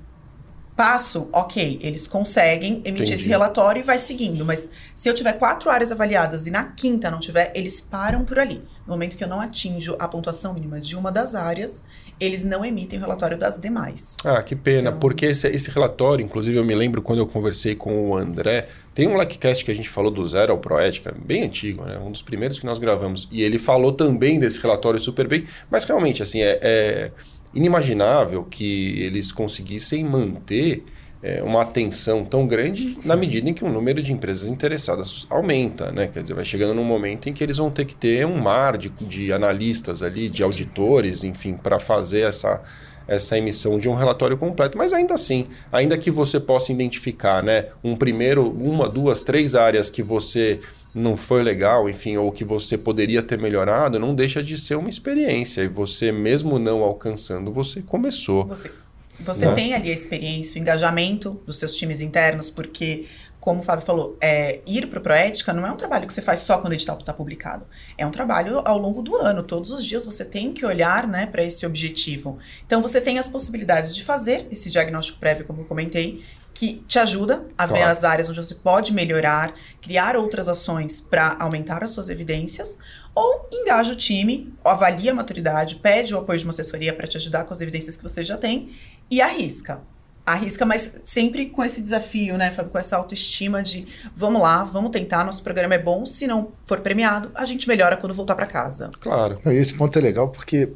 [0.77, 3.13] passo, ok, eles conseguem emitir Entendi.
[3.15, 4.45] esse relatório e vai seguindo.
[4.45, 8.39] Mas se eu tiver quatro áreas avaliadas e na quinta não tiver, eles param por
[8.39, 8.61] ali.
[8.87, 11.83] No momento que eu não atinjo a pontuação mínima de uma das áreas,
[12.21, 14.17] eles não emitem o relatório das demais.
[14.23, 17.75] Ah, que pena, Então- porque esse, esse relatório, inclusive eu me lembro quando eu conversei
[17.75, 21.43] com o André, tem um LackCast que a gente falou do Zero ao Proética, bem
[21.45, 21.99] antigo, né?
[21.99, 25.85] um dos primeiros que nós gravamos, e ele falou também desse relatório super bem, mas
[25.85, 27.11] realmente, assim, é, é
[27.57, 30.85] inimaginável que eles conseguissem manter
[31.23, 35.91] é, uma atenção tão grande na medida em que o número de empresas interessadas aumenta,
[35.91, 36.07] né?
[36.07, 38.77] Quer dizer, vai chegando num momento em que eles vão ter que ter um mar
[38.77, 42.63] de, de analistas ali, de auditores, enfim, para fazer essa,
[43.09, 44.77] essa emissão de um relatório completo.
[44.77, 49.89] Mas ainda assim, ainda que você possa identificar, né, um primeiro, uma, duas, três áreas
[49.89, 50.61] que você
[50.97, 54.89] não foi legal, enfim, ou que você poderia ter melhorado, não deixa de ser uma
[54.89, 55.61] experiência.
[55.61, 58.47] E você, mesmo não alcançando, você começou.
[58.47, 58.73] Você,
[59.21, 59.53] você Né?
[59.53, 63.05] tem ali a experiência, o engajamento dos seus times internos, porque,
[63.39, 66.23] como o Fábio falou, é, ir para o Proética não é um trabalho que você
[66.23, 67.67] faz só quando o edital está publicado.
[67.99, 69.43] É um trabalho ao longo do ano.
[69.43, 72.39] Todos os dias você tem que olhar né, para esse objetivo.
[72.67, 76.25] Então, você tem as possibilidades de fazer esse diagnóstico prévio, como eu comentei,
[76.57, 77.93] que te ajuda a ver Claro.
[77.93, 82.79] as áreas onde você pode melhorar, criar outras ações para aumentar as suas evidências,
[83.15, 87.19] ou engaja o time, avalia a maturidade, pede o apoio de uma assessoria para te
[87.19, 88.71] ajudar com as evidências que você já tem
[89.11, 89.83] e arrisca.
[90.25, 92.73] Arrisca, mas sempre com esse desafio, né, Fábio?
[92.73, 96.81] Com essa autoestima de vamos lá, vamos tentar, nosso programa é bom, se não for
[96.81, 98.91] premiado, a gente melhora quando voltar para casa.
[98.99, 99.39] Claro.
[99.45, 100.73] Não, e esse ponto é legal porque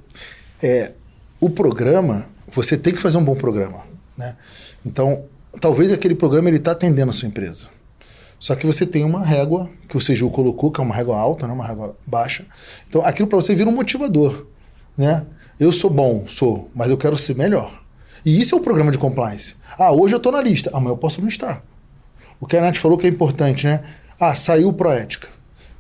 [0.62, 0.92] é,
[1.40, 3.88] o programa, você tem que fazer um bom programa.
[4.14, 4.36] Né?
[4.84, 5.24] Então,
[5.58, 7.68] talvez aquele programa ele está atendendo a sua empresa.
[8.38, 11.46] Só que você tem uma régua que o CGU colocou, que é uma régua alta,
[11.46, 12.46] não uma régua baixa.
[12.88, 14.46] Então, aquilo para você vira um motivador.
[14.96, 15.26] Né?
[15.58, 17.82] Eu sou bom, sou, mas eu quero ser melhor.
[18.24, 19.56] E isso é o programa de compliance.
[19.78, 21.62] Ah, hoje eu estou na lista, amanhã eu posso não estar.
[22.38, 23.82] O que a Nath falou que é importante, né?
[24.18, 25.28] Ah, saiu Proética.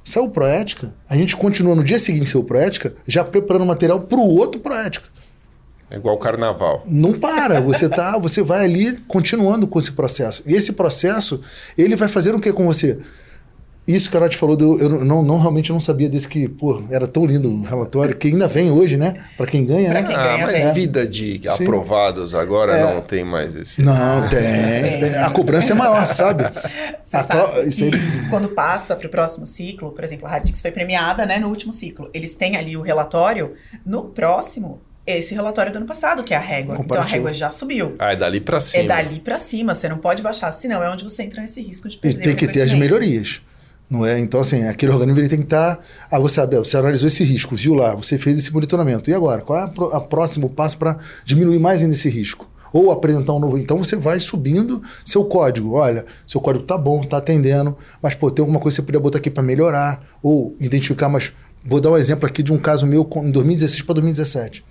[0.04, 4.36] Saiu Proética, a gente continua no dia seguinte o Proética, já preparando material para o
[4.36, 5.08] outro Proética.
[5.90, 6.82] É igual carnaval.
[6.86, 10.42] Não para, você tá, você vai ali continuando com esse processo.
[10.46, 11.40] E esse processo,
[11.76, 12.98] ele vai fazer o que com você?
[13.88, 16.80] Isso que a Nath falou, do- eu não, não realmente não sabia desse que, pô,
[16.92, 19.14] era tão lindo o relatório, que ainda vem hoje, né?
[19.36, 20.06] Para quem ganha, Pra né?
[20.06, 20.72] quem ah, ganha mas bem.
[20.74, 21.64] vida de Sim.
[21.64, 22.94] aprovados agora É.
[22.94, 23.82] não tem mais esse.
[23.82, 25.16] Não, tem, tem.
[25.16, 26.44] A cobrança é maior, sabe?
[27.02, 27.90] Você A sabe isso aí-
[28.28, 31.72] quando passa para o próximo ciclo, por exemplo, a Radix foi premiada né, no último
[31.72, 32.08] ciclo.
[32.14, 33.54] Eles têm ali o relatório.
[33.84, 36.76] No próximo, esse relatório do ano passado, que é a régua.
[36.78, 37.94] Então a régua já subiu.
[37.98, 38.84] Ah, é dali pra cima.
[38.84, 41.88] É dali para cima, você não pode baixar, senão é onde você entra nesse risco
[41.88, 43.40] de E perder tem o que ter as melhorias.
[43.88, 44.20] Não é?
[44.20, 45.80] Então, assim, aquele organismo ele tem que estar.
[46.08, 49.10] Ah, você, Abel, você analisou esse risco, viu lá, você fez esse monitoramento.
[49.10, 49.40] E agora?
[49.42, 49.64] Qual é
[49.96, 52.48] a próximo passo para diminuir mais ainda esse risco?
[52.72, 53.58] Ou apresentar um novo.
[53.58, 55.72] Então você vai subindo seu código.
[55.72, 59.00] Olha, seu código tá bom, tá atendendo, mas pô, tem alguma coisa que você poderia
[59.00, 61.32] botar aqui para melhorar, ou identificar, mas.
[61.64, 64.64] Vou dar um exemplo aqui de um caso meu com- em 2016 para 2017.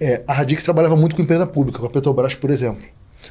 [0.00, 2.84] É, a Radix trabalhava muito com empresa pública, com a Petrobras, por exemplo.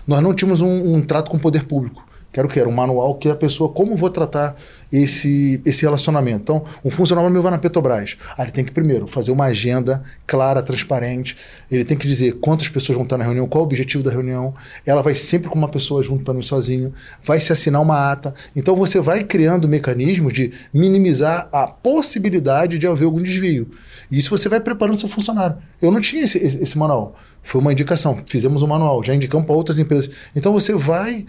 [0.08, 2.04] Nós não tínhamos um, um trato com o poder público,
[2.36, 4.58] Quero que era um manual que a pessoa, como vou tratar
[4.92, 6.42] esse, esse relacionamento.
[6.42, 8.18] Então, um funcionário meu vai na Petrobras.
[8.38, 11.38] Ah, ele tem que primeiro fazer uma agenda clara, transparente.
[11.72, 14.54] Ele tem que dizer quantas pessoas vão estar na reunião, qual o objetivo da reunião.
[14.86, 16.94] Ela vai sempre com uma pessoa junto para não ir sozinho.
[17.24, 18.34] Vai se assinar uma ata.
[18.54, 23.72] Então, você vai criando mecanismos de minimizar a possibilidade de haver algum desvio.
[24.12, 25.58] Isso você vai preparando seu funcionário.
[25.82, 27.16] Eu não tinha esse, esse, esse manual.
[27.44, 28.18] Foi uma indicação.
[28.26, 30.10] Fizemos um manual, já indicamos para outras empresas.
[30.36, 31.26] Então, você vai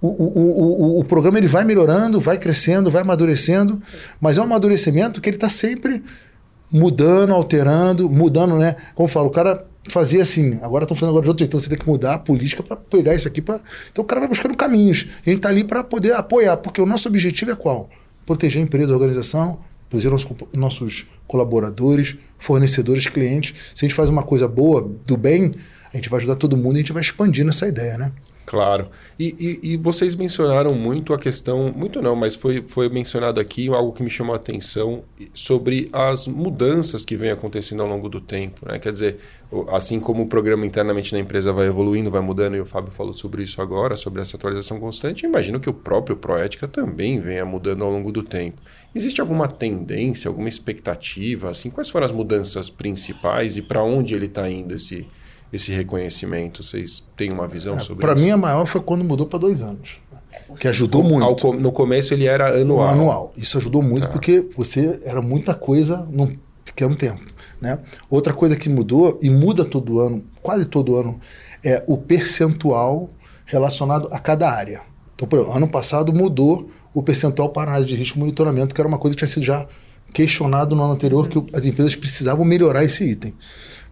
[0.00, 3.80] o, o, o, o programa ele vai melhorando, vai crescendo, vai amadurecendo,
[4.20, 6.02] mas é um amadurecimento que ele está sempre
[6.72, 8.76] mudando, alterando, mudando, né?
[8.94, 11.60] Como eu falo, o cara fazia assim, agora estão fazendo agora de outro jeito, então
[11.60, 13.42] você tem que mudar a política para pegar isso aqui.
[13.42, 13.60] Pra...
[13.92, 15.06] Então o cara vai buscando caminhos.
[15.26, 17.90] A gente está ali para poder apoiar, porque o nosso objetivo é qual?
[18.24, 19.58] Proteger a empresa, a organização,
[19.90, 23.54] proteger nossos, nossos colaboradores, fornecedores, clientes.
[23.74, 25.54] Se a gente faz uma coisa boa, do bem,
[25.92, 28.12] a gente vai ajudar todo mundo e a gente vai expandindo essa ideia, né?
[28.50, 28.88] Claro.
[29.16, 33.68] E, e, e, vocês mencionaram muito a questão, muito não, mas foi, foi mencionado aqui
[33.68, 38.20] algo que me chamou a atenção sobre as mudanças que vêm acontecendo ao longo do
[38.20, 38.66] tempo.
[38.68, 38.80] Né?
[38.80, 39.18] Quer dizer,
[39.68, 43.12] assim como o programa internamente na empresa vai evoluindo, vai mudando, e o Fábio falou
[43.12, 47.84] sobre isso agora, sobre essa atualização constante, imagino que o próprio Proética também venha mudando
[47.84, 48.60] ao longo do tempo.
[48.92, 51.50] Existe alguma tendência, alguma expectativa?
[51.50, 55.06] Assim, quais foram as mudanças principais e para onde ele está indo esse
[55.52, 56.62] esse reconhecimento?
[56.62, 58.16] Vocês têm uma visão é, sobre pra isso?
[58.16, 59.98] Para mim, a maior foi quando mudou para dois anos.
[60.58, 61.46] Que ajudou muito.
[61.46, 62.88] Ao, no começo ele era anual.
[62.88, 63.32] Um anual.
[63.36, 64.12] Isso ajudou muito tá.
[64.12, 67.22] porque você era muita coisa num pequeno tempo.
[67.60, 67.78] Né?
[68.08, 71.20] Outra coisa que mudou, e muda todo ano, quase todo ano,
[71.64, 73.10] é o percentual
[73.44, 74.80] relacionado a cada área.
[75.14, 78.80] Então, por exemplo, ano passado mudou o percentual para análise de risco e monitoramento, que
[78.80, 79.66] era uma coisa que tinha sido já
[80.12, 83.34] questionado no ano anterior, que as empresas precisavam melhorar esse item.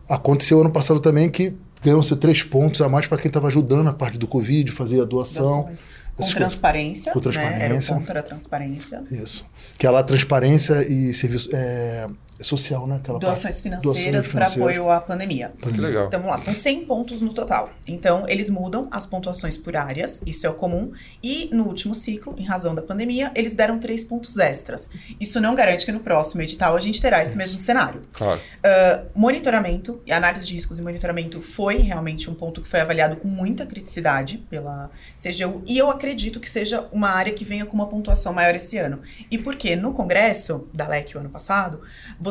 [0.08, 3.92] Aconteceu ano passado também que ganhou-se três pontos a mais para quem estava ajudando a
[3.92, 5.68] parte do Covid, fazer a doação.
[6.16, 7.12] Com transparência.
[7.12, 7.58] Com transparência.
[7.58, 7.64] Né?
[7.64, 9.02] Era o ponto, era transparência.
[9.10, 9.48] Isso.
[9.76, 11.50] Que é lá transparência e serviço.
[11.52, 12.08] É,
[12.40, 12.96] social, né?
[12.96, 15.52] Aquela doações financeiras para apoio à pandemia.
[15.58, 16.06] Que legal.
[16.06, 17.70] Então vamos lá, são 100 pontos no total.
[17.86, 20.92] Então eles mudam as pontuações por áreas, isso é o comum.
[21.22, 24.88] E no último ciclo, em razão da pandemia, eles deram três pontos extras.
[25.20, 27.38] Isso não garante que no próximo edital a gente terá esse isso.
[27.38, 28.02] mesmo cenário.
[28.12, 28.40] Claro.
[28.40, 33.16] Uh, monitoramento e análise de riscos e monitoramento foi realmente um ponto que foi avaliado
[33.16, 37.74] com muita criticidade pela CGU e eu acredito que seja uma área que venha com
[37.74, 39.00] uma pontuação maior esse ano.
[39.30, 41.80] E porque no congresso da LEC o ano passado,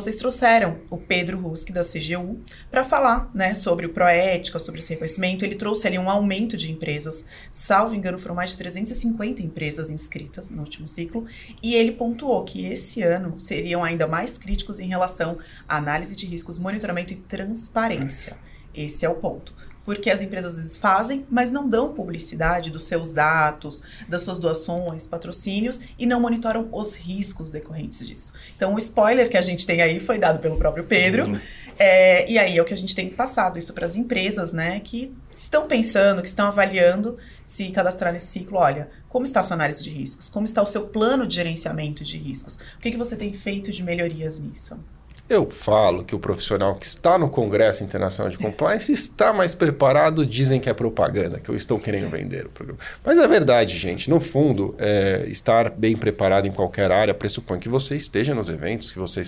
[0.02, 4.92] vocês trouxeram o Pedro Ruski, da CGU, para falar né, sobre o Proética, sobre esse
[4.92, 5.44] reconhecimento.
[5.44, 10.52] Ele trouxe ali um aumento de empresas, salvo engano, foram mais de 350 empresas inscritas
[10.52, 11.26] no último ciclo,
[11.64, 16.28] e ele pontuou que esse ano seriam ainda mais críticos em relação à análise de
[16.28, 18.38] riscos, monitoramento e transparência.
[18.76, 19.56] Esse é o ponto
[19.88, 24.38] porque as empresas às vezes fazem, mas não dão publicidade dos seus atos, das suas
[24.38, 28.34] doações, patrocínios e não monitoram os riscos decorrentes disso.
[28.54, 31.39] Então, o spoiler que a gente tem aí foi dado pelo próprio Pedro.
[31.80, 34.82] É, e aí é o que a gente tem passado isso para as empresas, né,
[34.82, 38.58] que estão pensando, que estão avaliando se cadastrar nesse ciclo.
[38.58, 40.30] Olha, como está a sua análise de riscos?
[40.30, 42.56] Como está o seu plano de gerenciamento de riscos?
[42.56, 44.78] O que, que você tem feito de melhorias nisso?
[45.30, 50.26] Eu falo que o profissional que está no Congresso Internacional de Compliance está mais preparado,
[50.26, 52.80] dizem que é propaganda, que eu estou querendo vender o programa.
[53.04, 54.10] Mas é verdade, gente.
[54.10, 58.90] No fundo, é, estar bem preparado em qualquer área pressupõe que você esteja nos eventos,
[58.90, 59.22] que você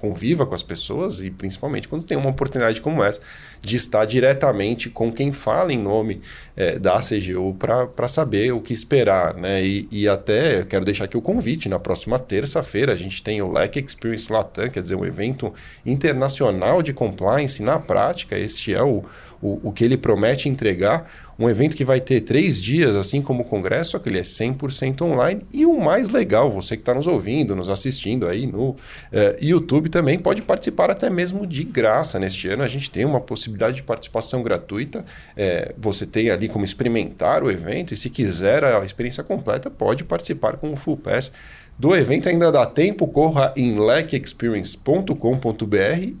[0.00, 3.20] conviva com as pessoas e principalmente quando tem uma oportunidade como essa
[3.62, 6.20] de estar diretamente com quem fala em nome
[6.56, 9.34] é, da CGU para saber o que esperar.
[9.34, 9.62] Né?
[9.64, 13.52] E, e até quero deixar aqui o convite: na próxima terça-feira a gente tem o
[13.52, 15.52] LEC Experience Latam, quer dizer, um evento
[15.84, 18.38] internacional de compliance na prática.
[18.38, 19.04] Este é o
[19.40, 21.10] o, o que ele promete entregar.
[21.40, 24.22] Um evento que vai ter três dias, assim como o Congresso, só que ele é
[24.22, 25.40] 100% online.
[25.50, 28.76] E o mais legal, você que está nos ouvindo, nos assistindo aí no
[29.10, 32.18] eh, YouTube também pode participar até mesmo de graça.
[32.18, 35.02] Neste ano a gente tem uma possibilidade de participação gratuita.
[35.34, 40.04] Eh, você tem ali como experimentar o evento e se quiser a experiência completa, pode
[40.04, 41.32] participar com o Full Pass
[41.80, 45.14] do evento ainda dá tempo, corra em lecexperience.com.br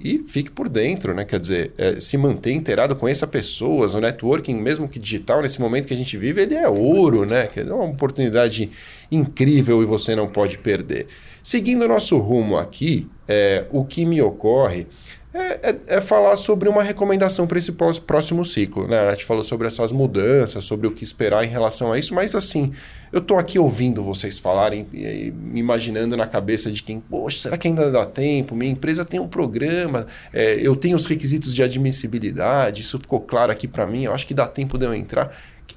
[0.02, 1.26] e fique por dentro, né?
[1.26, 5.86] Quer dizer, é, se mantenha inteirado, conheça pessoas, o networking, mesmo que digital, nesse momento
[5.86, 7.46] que a gente vive, ele é ouro, né?
[7.46, 8.70] Quer dizer, é uma oportunidade
[9.12, 11.08] incrível e você não pode perder.
[11.42, 14.86] Seguindo o nosso rumo aqui, é, o que me ocorre
[15.32, 18.88] é, é, é, falar sobre uma recomendação para esse próximo ciclo.
[18.88, 18.98] Né?
[18.98, 22.34] A gente falou sobre essas mudanças, sobre o que esperar em relação a isso, mas
[22.34, 22.72] assim,
[23.12, 27.68] eu estou aqui ouvindo vocês falarem, me imaginando na cabeça de quem, poxa, será que
[27.68, 28.56] ainda dá tempo?
[28.56, 33.52] Minha empresa tem um programa, é, eu tenho os requisitos de admissibilidade, isso ficou claro
[33.52, 35.32] aqui para mim, eu acho que dá tempo de eu entrar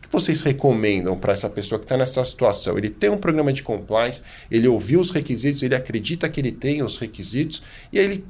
[0.10, 2.78] vocês recomendam para essa pessoa que está nessa situação?
[2.78, 6.84] Ele tem um programa de compliance, ele ouviu os requisitos, ele acredita que ele tem
[6.84, 8.26] os requisitos e aí ele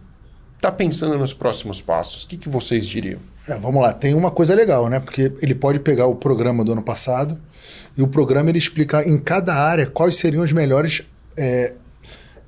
[0.64, 2.24] está pensando nos próximos passos.
[2.24, 3.20] O que, que vocês diriam?
[3.48, 5.02] É, vamos lá, tem uma coisa legal, né?
[5.02, 7.38] Porque ele pode pegar o programa do ano passado
[7.98, 11.04] e o programa ele explica em cada área quais seriam as melhores
[11.36, 11.74] é,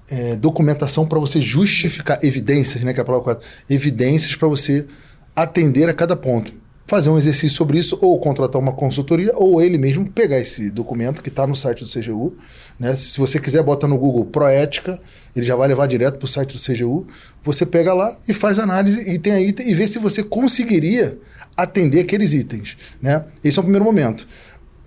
[0.09, 2.93] é, documentação para você justificar evidências, né?
[2.93, 4.87] Que é a palavra evidências para você
[5.35, 6.53] atender a cada ponto.
[6.87, 11.23] Fazer um exercício sobre isso, ou contratar uma consultoria, ou ele mesmo pegar esse documento
[11.23, 12.37] que está no site do CGU.
[12.79, 12.95] Né?
[12.95, 14.99] Se você quiser, bota no Google Proética,
[15.35, 17.07] ele já vai levar direto para o site do CGU.
[17.43, 21.17] Você pega lá e faz análise e tem aí e vê se você conseguiria
[21.57, 22.77] atender aqueles itens.
[23.01, 23.23] Né?
[23.43, 24.27] Esse é o primeiro momento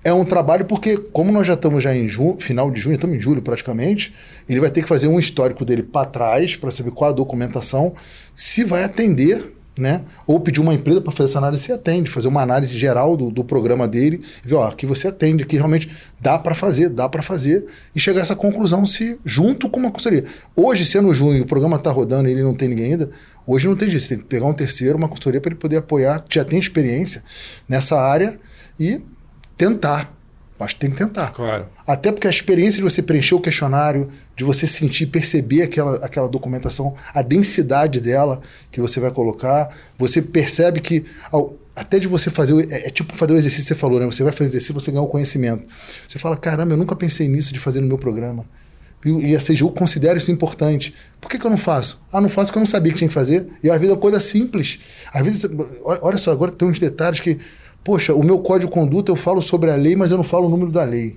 [0.05, 2.09] é um trabalho porque, como nós já estamos já em
[2.39, 4.15] final de junho, estamos em julho praticamente,
[4.49, 7.95] ele vai ter que fazer um histórico dele para trás para saber qual a documentação,
[8.35, 10.03] se vai atender, né?
[10.27, 13.31] Ou pedir uma empresa para fazer essa análise se atende, fazer uma análise geral do,
[13.31, 15.88] do programa dele, ver, ó, aqui você atende, aqui realmente
[16.21, 17.64] dá para fazer, dá para fazer,
[17.95, 20.25] e chegar a essa conclusão se junto com uma consultoria.
[20.57, 23.11] Hoje, sendo junho, o programa está rodando e ele não tem ninguém ainda,
[23.47, 25.77] hoje não tem jeito, você tem que pegar um terceiro, uma consultoria para ele poder
[25.77, 27.23] apoiar, que já tem experiência
[27.69, 28.38] nessa área
[28.79, 29.01] e
[29.57, 30.18] tentar.
[30.61, 31.31] Acho que tem que tentar.
[31.31, 31.66] Claro.
[31.87, 36.29] Até porque a experiência de você preencher o questionário, de você sentir, perceber aquela, aquela
[36.29, 38.40] documentação, a densidade dela
[38.71, 41.05] que você vai colocar, você percebe que.
[41.31, 42.55] Ao, até de você fazer.
[42.73, 44.07] É, é, tipo fazer o exercício que você falou, né?
[44.07, 45.68] Você vai fazer o exercício você ganha o conhecimento.
[46.09, 48.44] Você fala: caramba, eu nunca pensei nisso de fazer no meu programa.
[49.05, 50.92] E a CGU considera isso importante.
[51.21, 52.01] Por que, que eu não faço?
[52.12, 53.47] Ah, não faço porque eu não sabia que tinha que fazer.
[53.62, 54.81] E às vezes é coisa simples.
[55.12, 55.47] Às vezes,
[55.85, 57.38] olha só, agora tem uns detalhes que
[57.88, 60.46] Poxa, o meu código de conduta eu falo sobre a lei, mas eu não falo
[60.46, 61.16] o número da lei.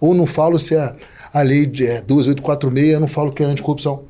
[0.00, 0.96] Ou não falo se a,
[1.32, 4.02] a lei é 2846, eu não falo que é anticorrupção.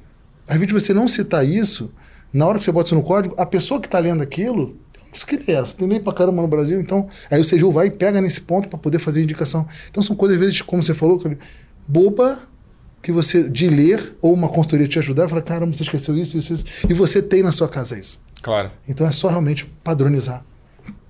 [0.48, 1.92] Às vezes você não citar isso,
[2.32, 4.78] na hora que você bota isso no código, a pessoa que está lendo aquilo,
[5.12, 7.88] não que é essa, tem lei pra caramba no Brasil, então aí o CGU vai
[7.88, 9.68] e pega nesse ponto para poder fazer indicação.
[9.90, 11.22] Então são coisas, às vezes, como você falou,
[11.86, 12.38] boba,
[13.02, 16.50] que você, de ler, ou uma consultoria te ajudar, fala, caramba, você esqueceu isso, isso,
[16.50, 18.22] isso, e você tem na sua casa isso.
[18.40, 18.70] Claro.
[18.88, 20.42] Então é só realmente padronizar.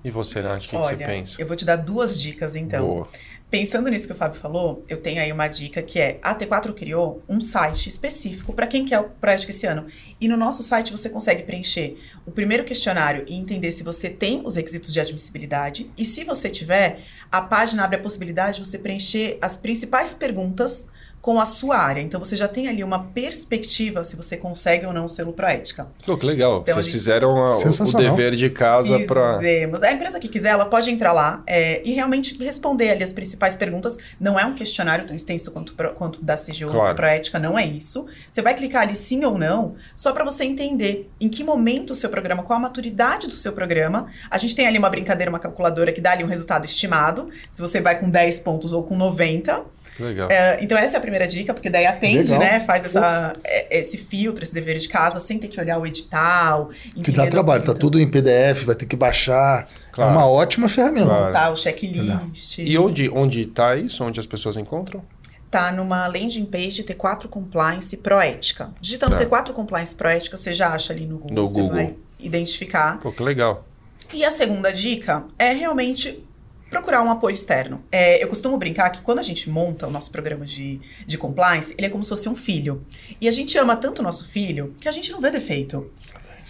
[0.03, 1.41] E você, Nath, o que, que, você pensa?
[1.41, 2.85] Eu vou te dar duas dicas, então.
[2.85, 3.09] Boa.
[3.51, 6.73] Pensando nisso que o Fábio falou, eu tenho aí uma dica que é a T4
[6.73, 9.87] criou um site específico para quem quer o projeto esse ano.
[10.21, 14.41] E no nosso site você consegue preencher o primeiro questionário e entender se você tem
[14.45, 15.91] os requisitos de admissibilidade.
[15.97, 20.87] E se você tiver, a página abre a possibilidade de você preencher as principais perguntas
[21.21, 22.01] com a sua área.
[22.01, 25.87] Então você já tem ali uma perspectiva se você consegue ou não o selo Proética.
[26.07, 26.61] Oh, que legal.
[26.61, 26.95] Então, Vocês gente...
[26.95, 29.37] fizeram a, o dever de casa para.
[29.37, 33.55] A empresa que quiser, ela pode entrar lá é, e realmente responder ali as principais
[33.55, 33.97] perguntas.
[34.19, 36.95] Não é um questionário tão extenso quanto, quanto da CGU claro.
[36.95, 38.05] Proética, não é isso.
[38.29, 41.95] Você vai clicar ali sim ou não, só para você entender em que momento o
[41.95, 44.07] seu programa, qual a maturidade do seu programa.
[44.29, 47.29] A gente tem ali uma brincadeira, uma calculadora que dá ali um resultado estimado.
[47.49, 49.63] Se você vai com 10 pontos ou com 90.
[49.99, 50.29] Legal.
[50.31, 52.39] É, então essa é a primeira dica, porque daí atende, Legal.
[52.39, 52.59] né?
[52.61, 56.69] Faz essa, é, esse filtro, esse dever de casa, sem ter que olhar o edital.
[57.03, 59.67] Que dá trabalho, tá tudo em PDF, vai ter que baixar.
[59.67, 60.11] É claro.
[60.11, 61.07] É uma ótima ferramenta.
[61.07, 61.33] Claro.
[61.33, 62.57] Tá, o checklist.
[62.59, 64.03] E onde, onde tá isso?
[64.03, 65.03] Onde as pessoas encontram?
[65.51, 68.73] tá numa landing page T4 Compliance Proética.
[68.79, 69.25] Digitando tá.
[69.25, 71.75] T4 Compliance Proética, você já acha ali no Google, no você Google.
[71.75, 72.99] vai identificar.
[73.01, 73.67] Pô, que legal.
[74.13, 76.23] E a segunda dica é realmente
[76.71, 77.83] procurar um apoio externo.
[77.91, 81.75] É, eu costumo brincar que quando a gente monta o nosso programa de, de compliance,
[81.77, 82.83] ele é como se fosse um filho.
[83.19, 85.91] E a gente ama tanto o nosso filho que a gente não vê defeito.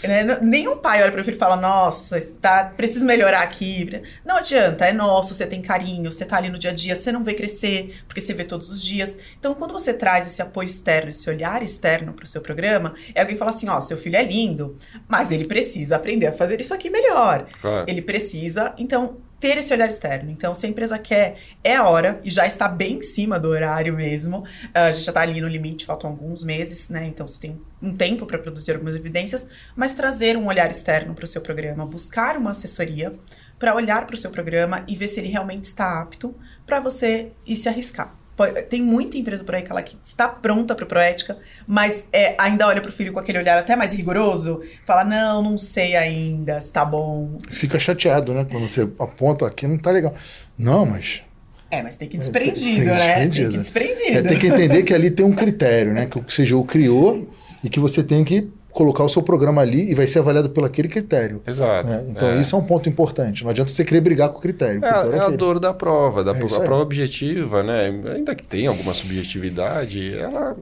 [0.03, 0.23] Né?
[0.41, 4.01] Nenhum pai olha para o filho e fala: Nossa, está, preciso melhorar aqui.
[4.25, 7.11] Não adianta, é nosso, você tem carinho, você está ali no dia a dia, você
[7.11, 9.17] não vê crescer, porque você vê todos os dias.
[9.39, 13.21] Então, quando você traz esse apoio externo, esse olhar externo para o seu programa, é
[13.21, 16.59] alguém que fala assim: Ó, seu filho é lindo, mas ele precisa aprender a fazer
[16.61, 17.45] isso aqui melhor.
[17.59, 17.85] Claro.
[17.87, 18.73] Ele precisa.
[18.77, 20.29] Então, ter esse olhar externo.
[20.29, 23.49] Então, se a empresa quer, é a hora, e já está bem em cima do
[23.49, 24.45] horário mesmo.
[24.73, 27.07] Ah, a gente já está ali no limite, faltam alguns meses, né?
[27.07, 31.25] Então, você tem um tempo para produzir algumas evidências, mas trazer um olhar externo para
[31.25, 33.13] o seu programa, buscar uma assessoria
[33.57, 37.31] para olhar para o seu programa e ver se ele realmente está apto para você
[37.45, 38.20] ir se arriscar
[38.69, 42.67] tem muita empresa por aí que ela que está pronta para Proética, mas é, ainda
[42.67, 46.59] olha para o filho com aquele olhar até mais rigoroso, fala, não, não sei ainda
[46.59, 47.39] se tá bom.
[47.49, 48.45] Fica chateado, né?
[48.49, 50.15] Quando você aponta aqui, não tá legal.
[50.57, 51.23] Não, mas...
[51.69, 53.43] É, mas tem que ir desprendido, é, tem, tem né?
[53.43, 54.17] Tem que desprendido.
[54.17, 56.05] É, tem que entender que ali tem um critério, né?
[56.05, 57.29] Que o CGU criou
[57.63, 60.65] e que você tem que colocar o seu programa ali e vai ser avaliado pelo
[60.65, 61.41] aquele critério.
[61.45, 61.89] Exato.
[61.89, 62.05] Né?
[62.09, 62.39] Então é.
[62.39, 63.43] isso é um ponto importante.
[63.43, 64.81] Não adianta você querer brigar com o critério.
[64.81, 67.63] O é, critério é, é a dor da prova, da é prova, a prova objetiva,
[67.63, 67.93] né?
[68.15, 70.55] Ainda que tenha alguma subjetividade, ela,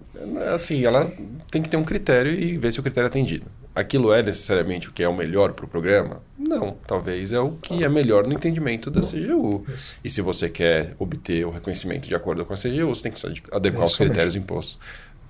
[0.54, 1.10] assim, ela
[1.50, 3.46] tem que ter um critério e ver se o critério é atendido.
[3.76, 6.22] aquilo é necessariamente o que é o melhor para o programa?
[6.38, 9.64] Não, talvez é o que é melhor no entendimento da CGU.
[9.68, 9.96] Isso.
[10.04, 13.44] E se você quer obter o reconhecimento de acordo com a CGU, você tem que
[13.52, 14.46] adequar os critérios mesmo.
[14.46, 14.80] impostos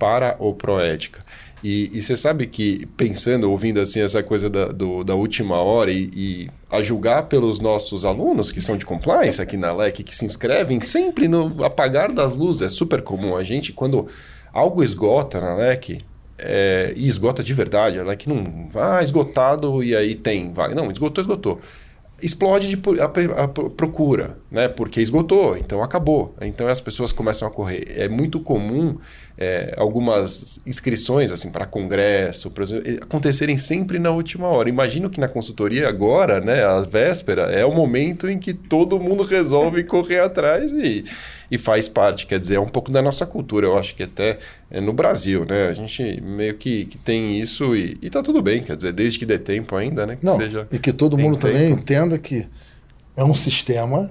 [0.00, 1.20] para o Proética.
[1.62, 6.10] E, você sabe que, pensando, ouvindo assim essa coisa da, do, da última hora e,
[6.14, 10.24] e, a julgar pelos nossos alunos que são de compliance aqui na LEC, que se
[10.24, 13.36] inscrevem sempre no apagar das luzes, é super comum.
[13.36, 14.06] A gente, quando
[14.52, 16.02] algo esgota na LEC,
[16.38, 20.74] é, e esgota de verdade, a LEC não vai ah, esgotado e aí tem vaga.
[20.74, 21.60] Não, esgotou, esgotou
[22.22, 24.68] explode de, a, a, procura, né?
[24.68, 26.34] Porque esgotou, então acabou.
[26.40, 27.84] Então as pessoas começam a correr.
[27.96, 28.96] É muito comum
[29.38, 34.68] é, algumas inscrições assim para congresso, por exemplo, acontecerem sempre na última hora.
[34.68, 39.22] Imagino que na consultoria agora, né, a véspera é o momento em que todo mundo
[39.22, 41.04] resolve correr atrás e
[41.50, 44.38] e faz parte, quer dizer, é um pouco da nossa cultura, eu acho que até
[44.70, 45.66] é no Brasil, né?
[45.66, 49.18] A gente meio que, que tem isso e, e tá tudo bem, quer dizer, desde
[49.18, 50.14] que dê tempo ainda, né?
[50.14, 51.52] Que Não, seja e que todo mundo tempo.
[51.52, 52.46] também entenda que
[53.16, 54.10] é um sistema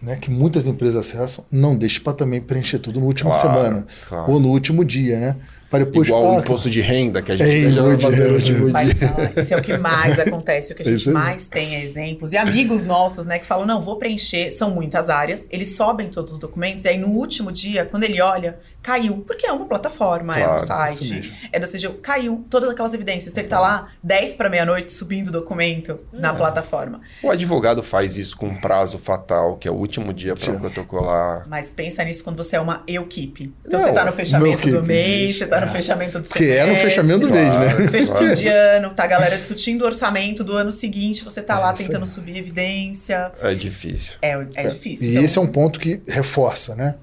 [0.00, 3.86] né, que muitas empresas acessam, não deixe para também preencher tudo no último claro, semana
[4.08, 4.32] claro.
[4.32, 5.36] ou no último dia, né?
[5.70, 8.28] Para depois, Igual ah, o imposto de renda que a gente é, já vai fazer
[8.28, 9.40] no último dia.
[9.40, 12.32] Isso é o que mais acontece, o que a gente mais tem é exemplos.
[12.32, 16.32] E amigos nossos, né, que falam, não, vou preencher, são muitas áreas, eles sobem todos
[16.32, 20.34] os documentos, e aí no último dia, quando ele olha, caiu, porque é uma plataforma,
[20.34, 23.32] claro, é um site, é da CGU, caiu todas aquelas evidências.
[23.32, 26.18] Então ele está lá 10 para meia-noite subindo o documento é.
[26.18, 27.00] na plataforma.
[27.22, 31.46] O advogado faz isso com um prazo fatal, que é o último dia para protocolar.
[31.48, 33.52] Mas pensa nisso quando você é uma equipe.
[33.64, 36.46] Então não, você está no fechamento do mês, você está no fechamento do semestre.
[36.46, 37.68] Que é no fechamento do mês, né?
[37.90, 38.36] Fechamento claro.
[38.36, 41.74] de ano, tá a galera discutindo o orçamento do ano seguinte, você tá lá é
[41.74, 43.32] tentando subir evidência.
[43.40, 44.14] É difícil.
[44.22, 44.68] É, é, é.
[44.68, 45.06] difícil.
[45.06, 45.24] E então...
[45.24, 46.94] esse é um ponto que reforça, né?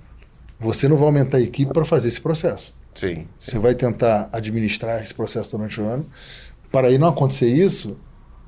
[0.60, 2.76] Você não vai aumentar a equipe para fazer esse processo.
[2.94, 6.06] Sim, sim, Você vai tentar administrar esse processo durante o ano.
[6.72, 8.00] Para aí não acontecer isso,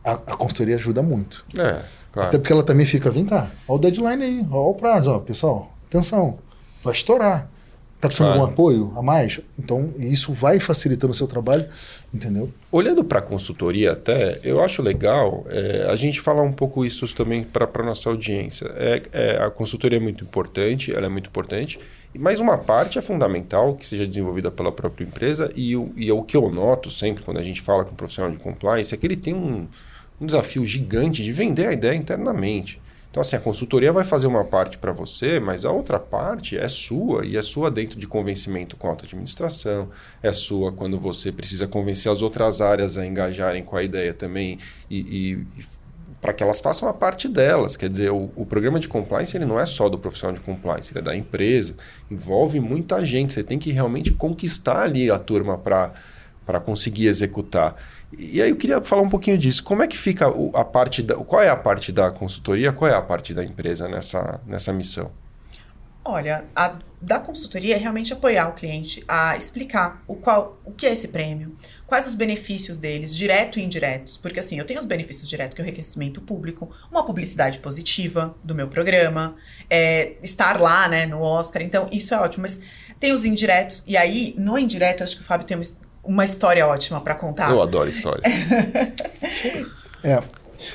[0.03, 1.45] a, a consultoria ajuda muito.
[1.53, 2.29] É, claro.
[2.29, 5.19] Até porque ela também fica, vem cá, olha o deadline aí, olha o prazo, ó,
[5.19, 6.39] pessoal, atenção,
[6.83, 7.49] vai estourar.
[7.99, 8.39] Está precisando claro.
[8.39, 9.41] de algum apoio a mais?
[9.59, 11.67] Então, isso vai facilitando o seu trabalho,
[12.13, 12.49] entendeu?
[12.71, 17.13] Olhando para a consultoria até, eu acho legal é, a gente falar um pouco isso
[17.13, 18.71] também para a nossa audiência.
[18.77, 21.77] É, é, a consultoria é muito importante, ela é muito importante,
[22.17, 26.23] mas uma parte é fundamental que seja desenvolvida pela própria empresa e, e é o
[26.23, 29.05] que eu noto sempre quando a gente fala com um profissional de compliance é que
[29.05, 29.67] ele tem um,
[30.19, 32.81] um desafio gigante de vender a ideia internamente.
[33.11, 36.69] Então, assim, a consultoria vai fazer uma parte para você, mas a outra parte é
[36.69, 39.89] sua, e é sua dentro de convencimento com a administração,
[40.21, 44.59] é sua quando você precisa convencer as outras áreas a engajarem com a ideia também
[44.89, 44.99] e,
[45.57, 45.63] e
[46.21, 47.77] para que elas façam a parte delas.
[47.77, 50.91] Quer dizer, o, o, programa de compliance ele não é só do profissional de compliance,
[50.91, 51.75] ele é da empresa,
[52.09, 53.33] envolve muita gente.
[53.33, 57.75] Você tem que realmente conquistar ali a turma para conseguir executar.
[58.17, 59.63] E aí eu queria falar um pouquinho disso.
[59.63, 61.15] Como é que fica a parte da.
[61.15, 65.11] Qual é a parte da consultoria, qual é a parte da empresa nessa, nessa missão?
[66.03, 70.85] Olha, a da consultoria é realmente apoiar o cliente a explicar o, qual, o que
[70.85, 71.55] é esse prêmio,
[71.87, 74.17] quais os benefícios deles, direto e indiretos.
[74.17, 78.35] Porque assim, eu tenho os benefícios diretos, que é o enriquecimento público, uma publicidade positiva
[78.43, 79.35] do meu programa,
[79.69, 81.61] é, estar lá, né, no Oscar.
[81.61, 82.41] Então, isso é ótimo.
[82.41, 82.59] Mas
[82.99, 85.63] tem os indiretos, e aí, no indireto, acho que o Fábio tem uma
[86.03, 87.51] uma história ótima para contar.
[87.51, 88.23] Eu adoro história.
[90.03, 90.23] é,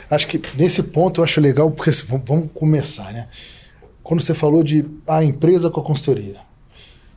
[0.09, 3.27] acho que nesse ponto eu acho legal, porque assim, vamos começar, né?
[4.05, 6.37] Quando você falou de a empresa com a consultoria,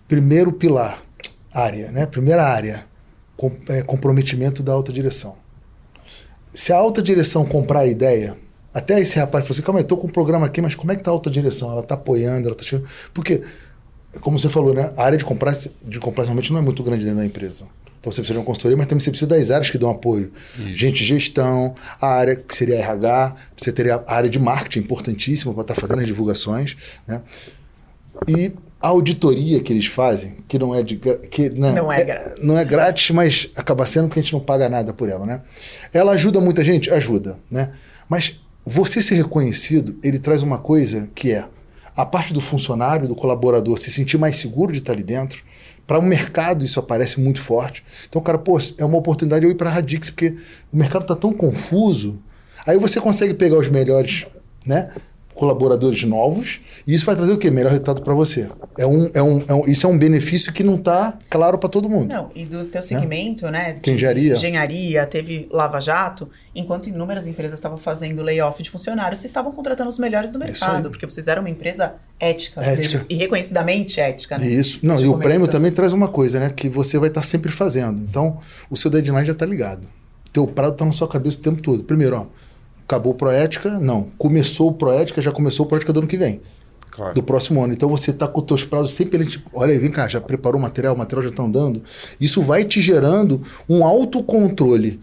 [0.07, 1.01] primeiro pilar,
[1.53, 2.05] área, né?
[2.05, 2.85] Primeira área,
[3.35, 5.35] com, é, comprometimento da alta direção.
[6.53, 8.37] Se a alta direção comprar a ideia,
[8.73, 10.95] até esse rapaz falou assim, calma aí, tô com um programa aqui, mas como é
[10.95, 11.69] que tá a alta direção?
[11.69, 12.63] Ela tá apoiando, ela tá.
[13.13, 13.43] Porque,
[14.21, 14.93] como você falou, né?
[14.95, 17.65] A área de compliance, de compliance realmente não é muito grande dentro da empresa.
[17.99, 20.31] Então você precisa de uma consultoria, mas também você precisa das áreas que dão apoio.
[20.53, 20.75] Isso.
[20.75, 25.53] Gente de gestão, a área que seria RH, você teria a área de marketing importantíssima
[25.53, 26.77] para estar tá fazendo as divulgações.
[27.07, 27.21] Né?
[28.27, 32.03] E a auditoria que eles fazem, que não é de que né, não é, é
[32.03, 32.43] grátis.
[32.43, 35.41] não é grátis, mas acaba sendo que a gente não paga nada por ela, né?
[35.91, 37.71] Ela ajuda muita gente, ajuda, né?
[38.07, 38.35] Mas
[38.65, 41.45] você ser reconhecido, ele traz uma coisa que é
[41.95, 45.43] a parte do funcionário, do colaborador se sentir mais seguro de estar ali dentro,
[45.87, 47.83] para o mercado isso aparece muito forte.
[48.07, 50.35] Então, cara, pô, é uma oportunidade eu ir para a Radix, porque
[50.71, 52.21] o mercado está tão confuso.
[52.65, 54.27] Aí você consegue pegar os melhores,
[54.65, 54.91] né?
[55.37, 57.49] Colaboradores novos, e isso vai trazer o quê?
[57.49, 58.49] Melhor resultado para você.
[58.77, 61.69] É um, é, um, é um, isso é um benefício que não está claro para
[61.69, 62.09] todo mundo.
[62.09, 62.87] Não, e do teu né?
[62.87, 63.51] segmento, né?
[63.51, 64.33] né de engenharia.
[64.33, 69.89] engenharia, teve Lava Jato, enquanto inúmeras empresas estavam fazendo layoff de funcionários, vocês estavam contratando
[69.89, 73.05] os melhores do mercado, porque vocês eram uma empresa ética, ética.
[73.09, 74.37] e reconhecidamente ética.
[74.37, 74.47] Né?
[74.47, 74.79] Isso.
[74.83, 76.51] Não, e o prêmio também traz uma coisa, né?
[76.55, 78.01] Que você vai estar tá sempre fazendo.
[78.01, 79.87] Então, o seu deadline já está ligado
[80.37, 81.83] teu prazo está na sua cabeça o tempo todo.
[81.83, 82.25] Primeiro, ó,
[82.87, 83.77] acabou Proética?
[83.77, 84.07] Não.
[84.17, 86.39] Começou o Proética, já começou o Proética do ano que vem.
[86.89, 87.13] Claro.
[87.13, 87.73] Do próximo ano.
[87.73, 89.23] Então você está com os teus prazos sempre.
[89.25, 91.83] Tipo, olha aí, vem cá, já preparou o material, o material já está andando.
[92.19, 94.99] Isso vai te gerando um autocontrole.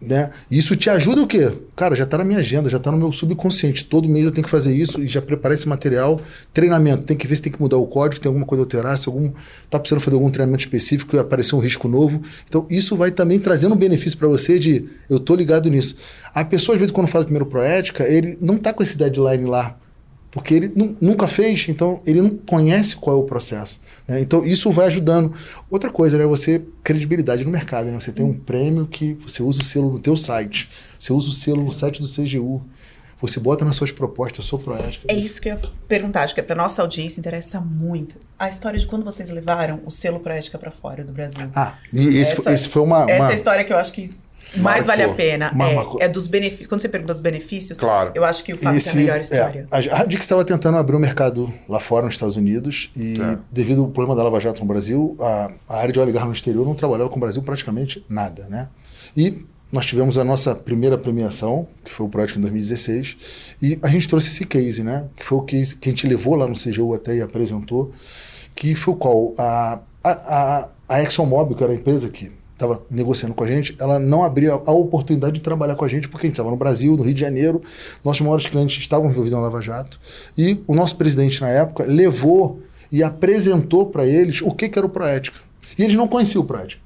[0.00, 0.30] Né?
[0.50, 1.50] Isso te ajuda o quê?
[1.74, 3.84] Cara, já está na minha agenda, já está no meu subconsciente.
[3.84, 6.20] Todo mês eu tenho que fazer isso e já preparar esse material.
[6.52, 8.98] Treinamento, tem que ver se tem que mudar o código, tem alguma coisa a alterar,
[8.98, 9.32] se algum
[9.70, 12.20] tá precisando fazer algum treinamento específico e aparecer um risco novo.
[12.46, 15.96] Então, isso vai também trazendo um benefício para você de eu tô ligado nisso.
[16.34, 19.46] A pessoa, às vezes, quando faz o primeiro proética, ele não tá com esse deadline
[19.46, 19.78] lá
[20.36, 23.80] porque ele nunca fez, então ele não conhece qual é o processo.
[24.06, 24.20] Né?
[24.20, 25.32] Então isso vai ajudando.
[25.70, 26.26] Outra coisa, né?
[26.26, 27.98] Você credibilidade no mercado, né?
[27.98, 31.32] Você tem um prêmio que você usa o selo no teu site, você usa o
[31.32, 32.62] selo no site do CGU.
[33.18, 35.06] Você bota nas suas propostas, a sua proética.
[35.08, 38.16] É isso que eu ia perguntar, acho que é para nossa audiência interessa muito.
[38.38, 41.48] A história de quando vocês levaram o selo Proética para fora do Brasil.
[41.54, 43.10] Ah, e esse, essa, foi, esse foi uma, uma...
[43.10, 44.14] Essa é história que eu acho que
[44.56, 45.50] mais vale a pena.
[46.00, 46.66] É, é, dos benefícios.
[46.66, 48.12] Quando você pergunta dos benefícios, claro.
[48.14, 49.68] eu acho que o fato Esse, é a melhor história.
[49.70, 53.20] É, a Radix estava tentando abrir o um mercado lá fora, nos Estados Unidos, e
[53.20, 53.38] é.
[53.50, 56.24] devido ao problema da Lava Jato no Brasil, a, a área de óleo e gás
[56.24, 58.68] no exterior não trabalhava com o Brasil praticamente nada, né?
[59.16, 63.16] E nós tivemos a nossa primeira premiação, que foi o Project em 2016,
[63.60, 65.06] e a gente trouxe esse case, né?
[65.16, 67.92] Que foi o case que a gente levou lá no CGU até e apresentou,
[68.54, 69.34] que foi o qual?
[69.36, 73.76] A, a, a, a ExxonMobil, que era a empresa que estava negociando com a gente,
[73.78, 76.56] ela não abria a oportunidade de trabalhar com a gente, porque a gente estava no
[76.56, 77.62] Brasil, no Rio de Janeiro,
[78.02, 80.00] nossos maiores clientes estavam envolvidos na Lava Jato,
[80.36, 84.86] e o nosso presidente, na época, levou e apresentou para eles o que, que era
[84.86, 85.38] o Proética.
[85.78, 86.85] E eles não conheciam o Proética.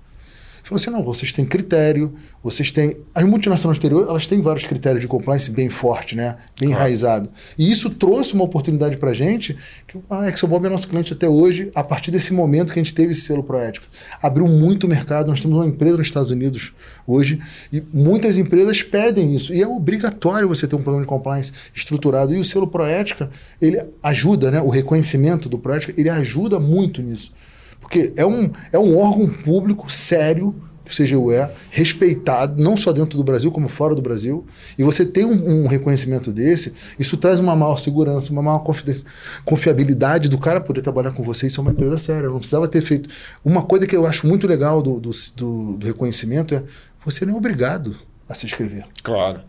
[0.63, 2.97] Falou assim: não, vocês têm critério, vocês têm.
[3.15, 6.37] As multinacionais exterior, elas têm vários critérios de compliance bem forte, né?
[6.59, 6.73] Bem claro.
[6.73, 7.31] enraizado.
[7.59, 9.57] E isso trouxe uma oportunidade para a gente,
[9.87, 12.95] que a ExxonMobil é nosso cliente até hoje, a partir desse momento que a gente
[12.95, 13.87] teve esse selo proético.
[14.23, 16.73] Abriu muito mercado, nós temos uma empresa nos Estados Unidos
[17.07, 17.41] hoje,
[17.73, 19.53] e muitas empresas pedem isso.
[19.53, 22.35] E é obrigatório você ter um programa de compliance estruturado.
[22.35, 23.31] E o selo Proética,
[23.61, 24.61] ele ajuda, né?
[24.61, 27.33] O reconhecimento do Proética, ele ajuda muito nisso.
[27.91, 32.93] Porque é um, é um órgão público sério, que o CGU é, respeitado, não só
[32.93, 34.47] dentro do Brasil, como fora do Brasil.
[34.79, 38.65] E você tem um, um reconhecimento desse, isso traz uma maior segurança, uma maior
[39.45, 41.49] confiabilidade do cara poder trabalhar com você.
[41.49, 42.29] Isso é uma empresa séria.
[42.29, 43.09] Não precisava ter feito.
[43.45, 46.63] Uma coisa que eu acho muito legal do, do, do, do reconhecimento é
[47.05, 47.97] você não é obrigado
[48.29, 48.85] a se inscrever.
[49.03, 49.41] Claro.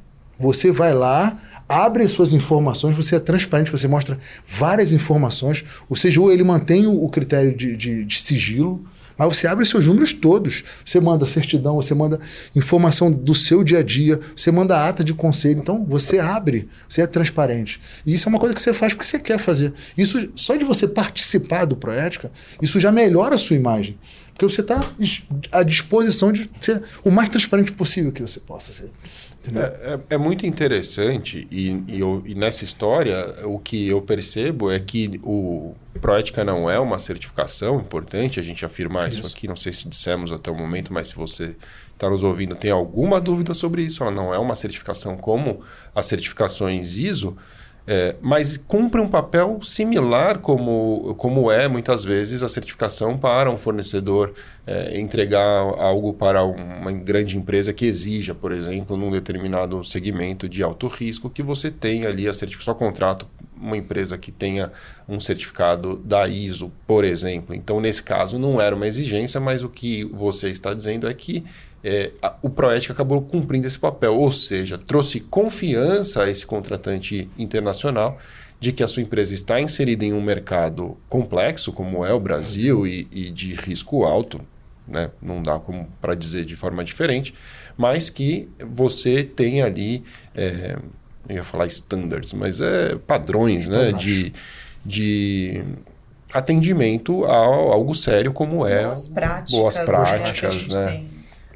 [0.42, 1.38] Você vai lá,
[1.70, 4.18] abre as suas informações, você é transparente, você mostra
[4.48, 5.64] várias informações.
[5.88, 8.84] O CGU ele mantém o, critério de, de, de sigilo,
[9.18, 10.64] mas você abre seus números todos.
[10.84, 12.20] Você manda certidão, você manda
[12.56, 15.60] informação do seu dia a dia, você manda ata de conselho.
[15.60, 17.80] Então, você abre, você é transparente.
[18.06, 19.74] E isso é uma coisa que você faz porque você quer fazer.
[19.98, 22.32] Isso, só de você participar do Proética,
[22.62, 23.98] isso já melhora a sua imagem.
[24.34, 24.82] Porque você está
[25.52, 28.92] à disposição de ser o mais transparente possível que você possa ser.
[29.56, 34.70] É, é, é, muito interessante e, e, eu, e, nessa história o que eu percebo
[34.70, 39.22] é que o Proética não é uma certificação importante a gente afirmar isso.
[39.22, 41.56] isso aqui, não sei se dissemos até o momento, mas se você
[41.92, 45.62] está nos ouvindo tem alguma dúvida sobre isso, ela não é uma certificação como
[45.96, 47.36] as certificações ISO,
[47.88, 53.58] é, mas cumpre um papel similar como, como é muitas vezes a certificação para um
[53.58, 54.34] fornecedor
[54.68, 55.42] é, entregar
[55.80, 61.30] algo para uma grande empresa que exija, por exemplo, num determinado segmento de alto risco,
[61.30, 63.28] que você tenha ali a certificação, contrato
[63.60, 64.72] uma empresa que tenha
[65.08, 67.54] um certificado da ISO, por exemplo.
[67.54, 71.44] Então, nesse caso, não era uma exigência, mas o que você está dizendo é que
[71.84, 77.30] é, a, o Proética acabou cumprindo esse papel, ou seja, trouxe confiança a esse contratante
[77.38, 78.18] internacional
[78.60, 82.86] de que a sua empresa está inserida em um mercado complexo, como é o Brasil,
[82.86, 84.40] e, e de risco alto,
[84.88, 85.10] né?
[85.20, 85.60] não dá
[86.00, 87.34] para dizer de forma diferente,
[87.76, 90.04] mas que você tem ali,
[90.36, 90.78] é,
[91.28, 93.92] eu ia falar standards, mas é padrões né?
[93.94, 94.32] de,
[94.86, 95.64] de
[96.32, 101.04] atendimento a algo sério como é boas práticas, boas práticas né?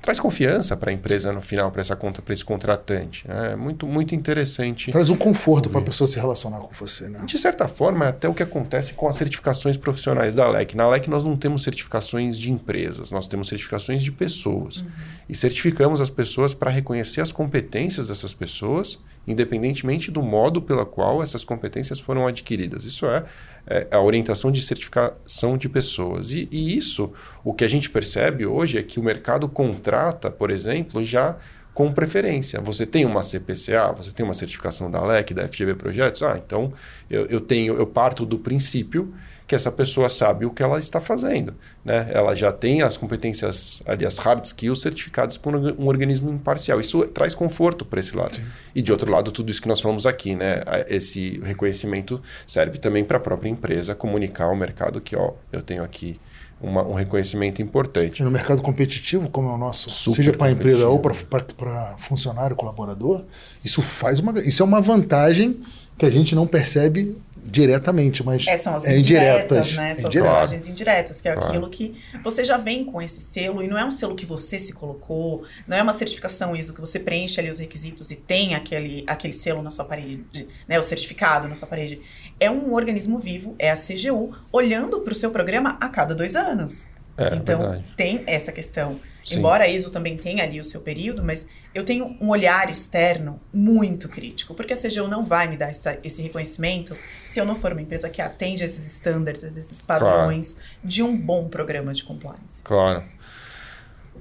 [0.05, 3.25] Traz confiança para a empresa no final, para essa conta, para esse contratante.
[3.27, 4.91] É muito, muito interessante.
[4.91, 7.23] Traz um conforto para a pessoa se relacionar com você, né?
[7.25, 10.75] De certa forma, é até o que acontece com as certificações profissionais da LEC.
[10.75, 14.81] Na LEC nós não temos certificações de empresas, nós temos certificações de pessoas.
[14.81, 14.87] Uhum.
[15.27, 21.21] E certificamos as pessoas para reconhecer as competências dessas pessoas, independentemente do modo pela qual
[21.21, 22.85] essas competências foram adquiridas.
[22.85, 23.25] Isso é
[23.67, 26.31] é, a orientação de certificação de pessoas.
[26.31, 27.11] E, e, isso,
[27.43, 31.37] o que a gente percebe hoje é que o mercado contrata, por exemplo, já
[31.73, 32.61] com preferência.
[32.61, 36.71] Você tem uma CPCA, você tem uma certificação da LEC, da FGV Projetos, ah, então
[37.09, 39.11] eu, eu tenho, eu parto do princípio
[39.47, 41.53] que essa pessoa sabe o que ela está fazendo.
[41.83, 42.09] Né?
[42.11, 46.79] Ela já tem as competências, ali, as hard skills certificadas por um organismo imparcial.
[46.79, 48.37] Isso traz conforto para esse lado.
[48.37, 48.43] Sim.
[48.73, 50.63] E de outro lado, tudo isso que nós falamos aqui, né?
[50.87, 55.83] esse reconhecimento serve também para a própria empresa comunicar ao mercado que ó, eu tenho
[55.83, 56.19] aqui
[56.59, 58.21] uma, um reconhecimento importante.
[58.21, 61.95] E no mercado competitivo, como é o nosso, Super seja para a empresa ou para
[61.97, 63.23] funcionário, colaborador,
[63.63, 65.61] isso faz uma, isso é uma vantagem
[65.97, 67.15] que a gente não percebe
[67.45, 69.93] diretamente, mas é, são as é indiretas, indiretas, né?
[69.93, 70.15] São indiretas.
[70.15, 71.47] as vantagens indiretas, que é claro.
[71.47, 74.57] aquilo que você já vem com esse selo e não é um selo que você
[74.57, 78.55] se colocou, não é uma certificação ISO que você preenche ali os requisitos e tem
[78.55, 80.79] aquele, aquele selo na sua parede, né?
[80.79, 82.01] O certificado na sua parede.
[82.39, 86.35] É um organismo vivo, é a CGU, olhando para o seu programa a cada dois
[86.35, 86.87] anos.
[87.17, 87.85] É, então, verdade.
[87.95, 88.99] tem essa questão.
[89.23, 89.39] Sim.
[89.39, 93.37] Embora a ISO também tenha ali o seu período, mas eu tenho um olhar externo
[93.53, 96.95] muito crítico, porque a CGU não vai me dar essa, esse reconhecimento
[97.25, 100.69] se eu não for uma empresa que atende a esses estándares, esses padrões claro.
[100.81, 102.63] de um bom programa de compliance.
[102.63, 103.03] Claro.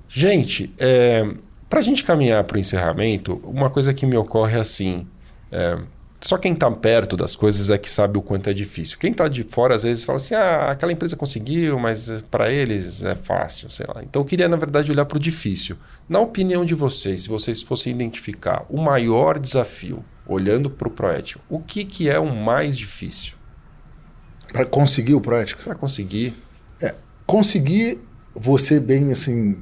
[0.08, 1.22] Gente, é,
[1.70, 5.06] para a gente caminhar para o encerramento, uma coisa que me ocorre é assim:
[5.52, 5.78] é,
[6.24, 8.96] só quem está perto das coisas é que sabe o quanto é difícil.
[8.98, 12.50] Quem está de fora, às vezes, fala assim: ah, aquela empresa conseguiu, mas eh, para
[12.50, 14.02] eles é fácil, sei lá.
[14.02, 15.76] Então eu queria, na verdade, olhar para o difícil.
[16.08, 21.44] Na opinião de vocês, se vocês fossem identificar o maior desafio, olhando para o Proético,
[21.46, 23.34] o que, que é o mais difícil?
[24.50, 25.62] Para conseguir o Proético?
[25.62, 26.34] Para conseguir.
[26.80, 26.94] É,
[27.26, 28.00] conseguir,
[28.34, 29.58] você bem assim,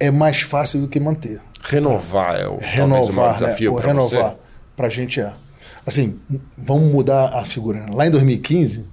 [0.00, 1.40] é mais fácil do que manter.
[1.62, 3.78] Renovar é o, renovar, o maior desafio né?
[3.78, 4.36] para Renovar,
[4.74, 5.32] para a gente é.
[5.86, 6.18] Assim,
[6.56, 7.80] vamos mudar a figura.
[7.80, 7.92] Né?
[7.92, 8.86] Lá em 2015,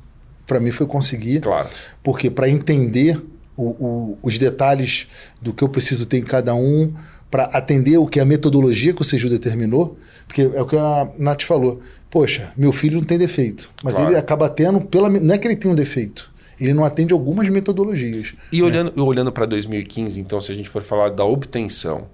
[0.46, 1.42] para mim foi conseguir.
[1.42, 1.70] Claro.
[2.04, 3.22] Porque para entender
[3.56, 5.08] o, o, os detalhes
[5.42, 6.94] do que eu preciso ter em cada um,
[7.30, 11.10] para atender o que a metodologia que o Seju determinou, porque é o que a
[11.18, 11.80] Nath falou.
[12.10, 14.10] Poxa, meu filho não tem defeito, mas claro.
[14.10, 17.48] ele acaba tendo pela não é que ele tem um defeito, ele não atende algumas
[17.50, 18.34] metodologias.
[18.52, 18.64] E né?
[18.64, 22.08] olhando, olhando para 2015, então, se a gente for falar da obtenção,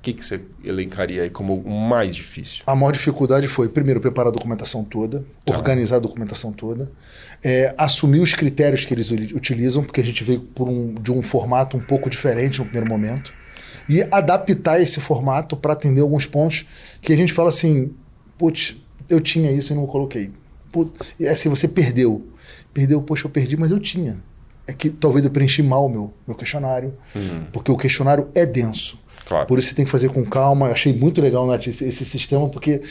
[0.00, 2.62] o que, que você elencaria aí como o mais difícil?
[2.66, 5.54] A maior dificuldade foi, primeiro, preparar a documentação toda, tá.
[5.54, 6.90] organizar a documentação toda,
[7.44, 11.76] é, assumir os critérios que eles utilizam, porque a gente veio um, de um formato
[11.76, 13.34] um pouco diferente no primeiro momento,
[13.90, 16.64] e adaptar esse formato para atender alguns pontos
[17.02, 17.92] que a gente fala assim,
[18.38, 18.76] putz,
[19.06, 20.30] eu tinha isso e não coloquei.
[20.72, 22.26] Putz, e assim, você perdeu.
[22.72, 24.16] Perdeu, poxa, eu perdi, mas eu tinha.
[24.66, 27.44] É que talvez eu preenchi mal o meu, meu questionário, uhum.
[27.52, 28.99] porque o questionário é denso.
[29.30, 29.46] Claro.
[29.46, 30.66] Por isso você tem que fazer com calma.
[30.66, 32.82] Eu achei muito legal, esse, esse sistema, porque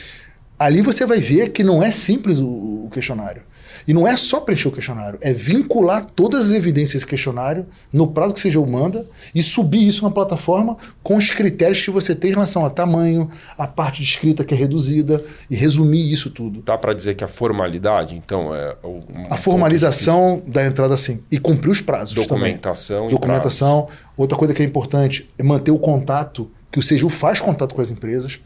[0.57, 2.47] ali você vai ver que não é simples o,
[2.85, 3.41] o questionário.
[3.87, 8.07] E não é só preencher o questionário, é vincular todas as evidências desse questionário no
[8.07, 12.13] prazo que seja o manda e subir isso na plataforma com os critérios que você
[12.13, 16.29] tem em relação a tamanho, a parte de escrita que é reduzida e resumir isso
[16.29, 16.61] tudo.
[16.61, 18.75] Dá para dizer que a formalidade, então, é.
[18.83, 18.99] Um
[19.29, 21.23] a formalização da entrada, sim.
[21.31, 22.13] E cumprir os prazos.
[22.13, 23.11] Documentação também.
[23.11, 23.83] Documentação.
[23.83, 24.03] Prazos.
[24.17, 27.81] Outra coisa que é importante é manter o contato, que o Seju faz contato com
[27.81, 28.39] as empresas,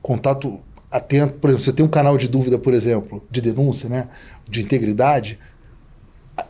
[0.00, 0.60] contato
[0.90, 1.34] atento.
[1.34, 4.08] Por exemplo, você tem um canal de dúvida, por exemplo, de denúncia, né?
[4.48, 5.38] de integridade,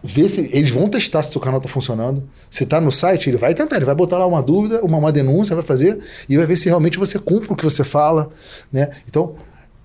[0.03, 2.29] vê se eles vão testar se o seu canal está funcionando.
[2.51, 5.13] Se está no site, ele vai tentar, ele vai botar lá uma dúvida, uma, uma
[5.13, 8.31] denúncia, vai fazer e vai ver se realmente você cumpre o que você fala,
[8.73, 8.91] né?
[9.09, 9.37] Então,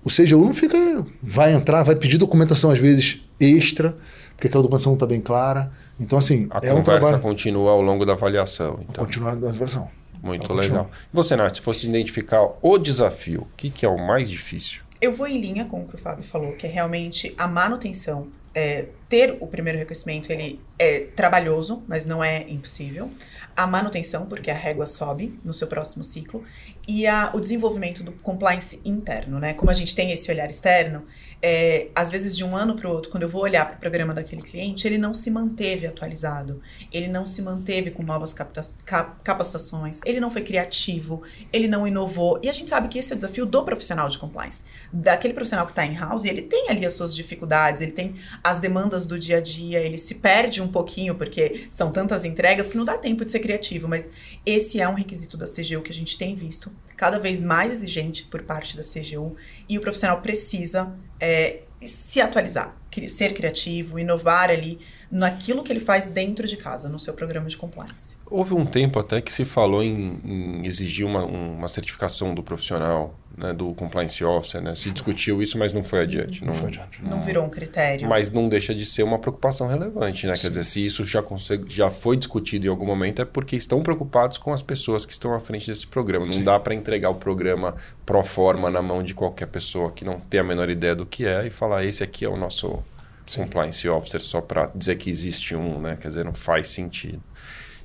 [0.04, 0.76] o CGU não fica,
[1.22, 3.96] vai entrar, vai pedir documentação às vezes extra,
[4.34, 5.70] porque aquela documentação não está bem clara.
[5.98, 7.20] Então, assim, a é conversa um trabalho...
[7.20, 8.80] continua ao longo da avaliação.
[8.88, 9.04] Então.
[9.04, 9.88] Continua da avaliação.
[10.22, 10.88] Muito legal.
[11.12, 14.82] E você, Nath, se fosse identificar o desafio, o que, que é o mais difícil?
[15.00, 18.28] Eu vou em linha com o que o Fábio falou, que é realmente a manutenção.
[18.54, 23.10] É, ter o primeiro reconhecimento, ele é trabalhoso, mas não é impossível.
[23.56, 26.44] A manutenção, porque a régua sobe no seu próximo ciclo.
[26.86, 29.54] E a, o desenvolvimento do compliance interno, né?
[29.54, 31.02] Como a gente tem esse olhar externo,
[31.42, 33.80] é, às vezes de um ano para o outro, quando eu vou olhar para o
[33.80, 36.62] programa daquele cliente, ele não se manteve atualizado,
[36.92, 41.22] ele não se manteve com novas capacitações, ele não foi criativo,
[41.52, 42.38] ele não inovou.
[42.44, 44.62] E a gente sabe que esse é o desafio do profissional de compliance.
[44.92, 48.14] Daquele profissional que está em house, ele tem ali as suas dificuldades, ele tem
[48.44, 52.68] as demandas do dia a dia, ele se perde um pouquinho, porque são tantas entregas
[52.68, 53.88] que não dá tempo de ser criativo.
[53.88, 54.08] Mas
[54.46, 58.22] esse é um requisito da CGU que a gente tem visto cada vez mais exigente
[58.24, 59.34] por parte da CGU
[59.68, 62.76] e o profissional precisa é, se atualizar,
[63.08, 67.56] ser criativo, inovar ali naquilo que ele faz dentro de casa, no seu programa de
[67.56, 68.16] compliance.
[68.26, 73.14] Houve um tempo até que se falou em, em exigir uma, uma certificação do profissional
[73.36, 74.74] né, do compliance officer, né?
[74.74, 76.44] Se discutiu isso, mas não foi adiante.
[76.44, 77.02] Não, não foi adiante.
[77.02, 78.08] Não virou um critério.
[78.08, 80.34] Mas não deixa de ser uma preocupação relevante, né?
[80.34, 80.42] Sim.
[80.42, 83.82] Quer dizer, se isso já, consegue, já foi discutido em algum momento, é porque estão
[83.82, 86.26] preocupados com as pessoas que estão à frente desse programa.
[86.26, 86.44] Não Sim.
[86.44, 87.74] dá para entregar o programa
[88.04, 91.26] pro forma na mão de qualquer pessoa que não tem a menor ideia do que
[91.26, 92.82] é e falar, esse aqui é o nosso
[93.26, 93.42] Sim.
[93.42, 95.96] compliance officer, só para dizer que existe um, né?
[96.00, 97.22] Quer dizer, não faz sentido.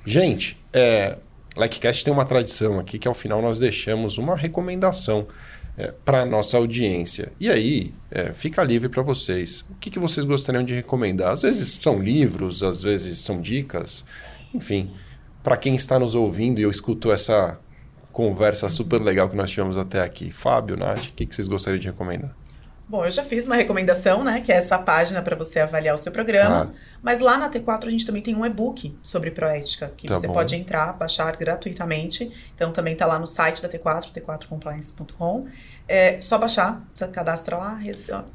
[0.04, 1.16] Gente, é,
[1.56, 5.26] LikeCast tem uma tradição aqui que ao final nós deixamos uma recomendação
[5.76, 7.32] é, para a nossa audiência.
[7.38, 9.64] E aí, é, fica livre para vocês.
[9.70, 11.32] O que, que vocês gostariam de recomendar?
[11.32, 14.04] Às vezes são livros, às vezes são dicas.
[14.52, 14.90] Enfim,
[15.42, 17.58] para quem está nos ouvindo e eu escuto essa
[18.12, 20.32] conversa super legal que nós tivemos até aqui.
[20.32, 22.34] Fábio, Nath, o que, que vocês gostariam de recomendar?
[22.88, 24.40] Bom, eu já fiz uma recomendação, né?
[24.40, 26.72] Que é essa página para você avaliar o seu programa.
[27.02, 30.26] Mas lá na T4 a gente também tem um e-book sobre proética, que tá você
[30.26, 30.32] bom.
[30.32, 32.32] pode entrar, baixar gratuitamente.
[32.54, 35.46] Então também está lá no site da T4, t4compliance.com.
[35.88, 37.80] É só baixar, você cadastra lá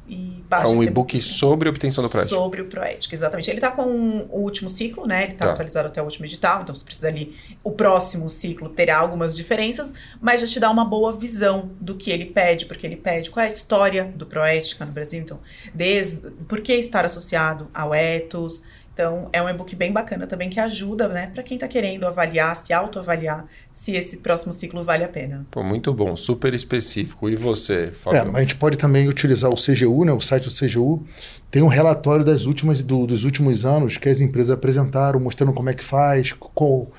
[0.08, 0.66] e baixa.
[0.66, 2.34] É um e-book sobre obtenção do Proética.
[2.34, 3.48] Sobre o Proética, exatamente.
[3.48, 3.82] Ele está com
[4.28, 5.22] o último ciclo, né?
[5.22, 5.52] Ele está tá.
[5.52, 7.36] atualizado até o último edital, então você precisa ali.
[7.62, 12.10] O próximo ciclo terá algumas diferenças, mas já te dá uma boa visão do que
[12.10, 15.20] ele pede, porque ele pede qual é a história do Proética no Brasil.
[15.20, 15.38] Então,
[15.72, 16.16] desde
[16.48, 18.64] por que estar associado ao ethos
[18.94, 22.54] então, é um e-book bem bacana também que ajuda, né, para quem está querendo avaliar,
[22.54, 25.44] se autoavaliar, se esse próximo ciclo vale a pena.
[25.50, 27.28] Pô, muito bom, super específico.
[27.28, 28.32] E você, Fábio?
[28.32, 31.04] É, a gente pode também utilizar o CGU, né, o site do CGU,
[31.50, 35.70] tem um relatório das últimas, do, dos últimos anos que as empresas apresentaram, mostrando como
[35.70, 36.92] é que faz, qual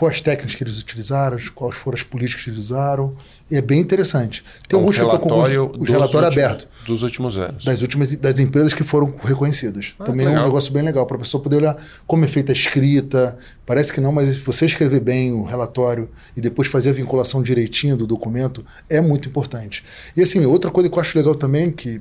[0.00, 3.14] as técnicas que eles utilizaram, quais foram as políticas que eles usaram.
[3.50, 4.42] E é bem interessante.
[4.66, 6.68] Tem um alguns relatório com o relatório últimos, aberto.
[6.86, 7.64] Dos últimos anos.
[7.64, 9.94] Das últimas das empresas que foram reconhecidas.
[9.98, 10.40] Ah, Também legal.
[10.40, 11.76] é um negócio bem legal para a pessoa poder olhar
[12.06, 13.36] como é feita a escrita.
[13.66, 17.96] Parece que não, mas você escrever bem o relatório e depois fazer a vinculação direitinho
[17.96, 19.84] do documento é muito importante.
[20.16, 22.00] E assim, outra coisa que eu acho legal também, que,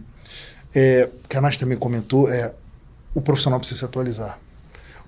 [0.74, 2.54] é, que a Nath também comentou, é
[3.14, 4.40] o profissional precisa se atualizar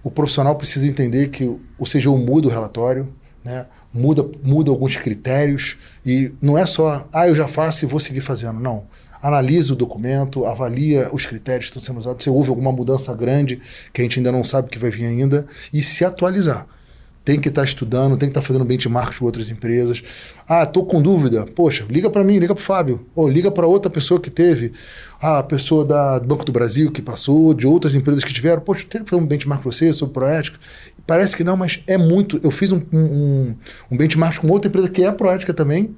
[0.03, 3.65] o profissional precisa entender que o CGU muda o relatório, né?
[3.93, 8.21] muda, muda alguns critérios e não é só, ah, eu já faço e vou seguir
[8.21, 8.59] fazendo.
[8.59, 8.85] Não.
[9.21, 13.61] Analisa o documento, avalia os critérios que estão sendo usados, se houve alguma mudança grande
[13.93, 16.67] que a gente ainda não sabe que vai vir ainda e se atualizar
[17.24, 20.03] tem que estar tá estudando, tem que estar tá fazendo benchmark com outras empresas.
[20.47, 21.45] Ah, estou com dúvida.
[21.45, 23.05] Poxa, liga para mim, liga para o Fábio.
[23.15, 24.74] Ou liga para outra pessoa que teve.
[25.21, 28.61] Ah, a pessoa da, do Banco do Brasil que passou, de outras empresas que tiveram.
[28.61, 30.59] Poxa, tem que fazer um benchmark para você sobre proética.
[31.07, 32.39] Parece que não, mas é muito.
[32.43, 33.55] Eu fiz um, um,
[33.89, 35.95] um benchmark com outra empresa que é proética também.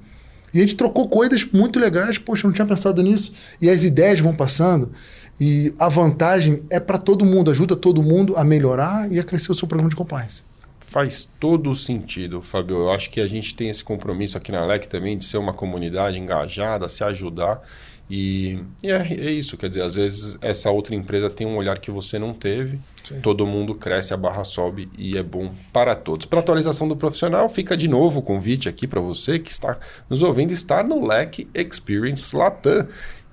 [0.54, 2.18] E a gente trocou coisas muito legais.
[2.18, 3.32] Poxa, eu não tinha pensado nisso.
[3.60, 4.92] E as ideias vão passando.
[5.40, 9.50] E a vantagem é para todo mundo, ajuda todo mundo a melhorar e a crescer
[9.50, 10.42] o seu programa de compliance
[10.86, 12.76] faz todo o sentido, Fabio.
[12.76, 15.52] Eu acho que a gente tem esse compromisso aqui na LEC também de ser uma
[15.52, 17.60] comunidade engajada, se ajudar.
[18.08, 21.76] E, e é, é, isso, quer dizer, às vezes essa outra empresa tem um olhar
[21.80, 23.20] que você não teve, Sim.
[23.20, 26.24] todo mundo cresce, a barra sobe e é bom para todos.
[26.24, 29.76] Para atualização do profissional, fica de novo o convite aqui para você que está
[30.08, 32.86] nos ouvindo estar no LEC Experience Latam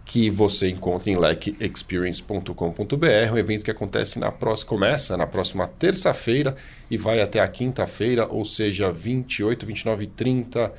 [0.06, 6.56] que você encontra em lequexperience.com.br, um evento que acontece na próxima, começa na próxima terça-feira
[6.92, 10.74] e vai até a quinta-feira, ou seja, 28, 29 e 30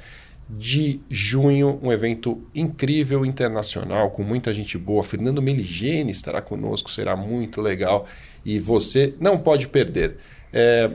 [0.49, 5.03] de junho, um evento incrível internacional com muita gente boa.
[5.03, 8.07] Fernando Meligeni estará conosco, será muito legal
[8.45, 10.19] e você não pode perder.
[10.53, 10.91] É,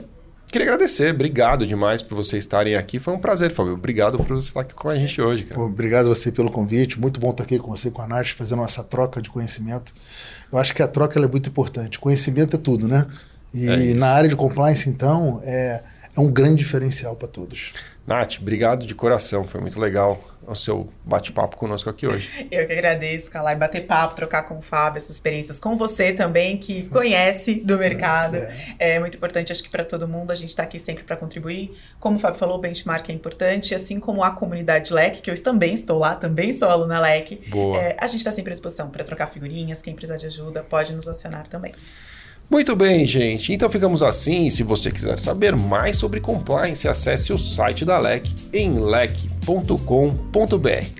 [0.51, 2.97] Queria agradecer, obrigado demais por vocês estarem aqui.
[2.97, 3.73] Foi um prazer, Fábio.
[3.73, 5.61] Obrigado por você estar aqui com a gente hoje, cara.
[5.61, 6.99] Obrigado a você pelo convite.
[6.99, 9.93] Muito bom estar aqui com você, com a Nath, fazendo essa troca de conhecimento.
[10.51, 11.99] Eu acho que a troca é muito importante.
[11.99, 13.05] Conhecimento é tudo, né?
[13.53, 15.83] E é na área de compliance, então, é,
[16.15, 17.73] é um grande diferencial para todos.
[18.05, 19.47] Nath, obrigado de coração.
[19.47, 22.31] Foi muito legal o seu bate-papo conosco aqui hoje.
[22.49, 26.57] Eu que agradeço, Calai, bater papo, trocar com o Fábio essas experiências com você também,
[26.57, 28.37] que conhece do mercado.
[28.37, 31.15] É, é muito importante, acho que para todo mundo, a gente está aqui sempre para
[31.15, 31.77] contribuir.
[31.99, 35.43] Como o Fábio falou, o benchmark é importante, assim como a comunidade LEC, que eu
[35.43, 37.47] também estou lá, também sou aluna LEC.
[37.47, 37.77] Boa.
[37.77, 40.93] É, a gente está sempre à disposição para trocar figurinhas, quem precisar de ajuda pode
[40.93, 41.73] nos acionar também.
[42.49, 43.53] Muito bem, gente.
[43.53, 44.49] Então ficamos assim.
[44.49, 49.53] Se você quiser saber mais sobre compliance, acesse o site da LEC em lec.com.br.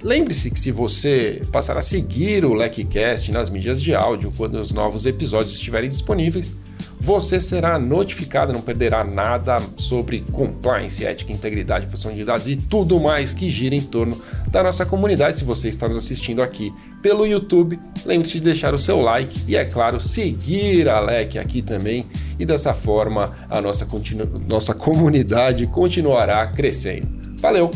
[0.04, 4.72] Lembre-se que se você passar a seguir o LECcast nas mídias de áudio quando os
[4.72, 6.54] novos episódios estiverem disponíveis,
[7.00, 13.00] você será notificado, não perderá nada sobre compliance, ética, integridade, proteção de dados e tudo
[13.00, 14.20] mais que gira em torno
[14.52, 15.40] da nossa comunidade.
[15.40, 19.56] Se você está nos assistindo aqui pelo YouTube, lembre-se de deixar o seu like e,
[19.56, 22.06] é claro, seguir a Alec aqui também.
[22.38, 23.88] E dessa forma a nossa,
[24.48, 27.08] nossa comunidade continuará crescendo.
[27.40, 27.72] Valeu!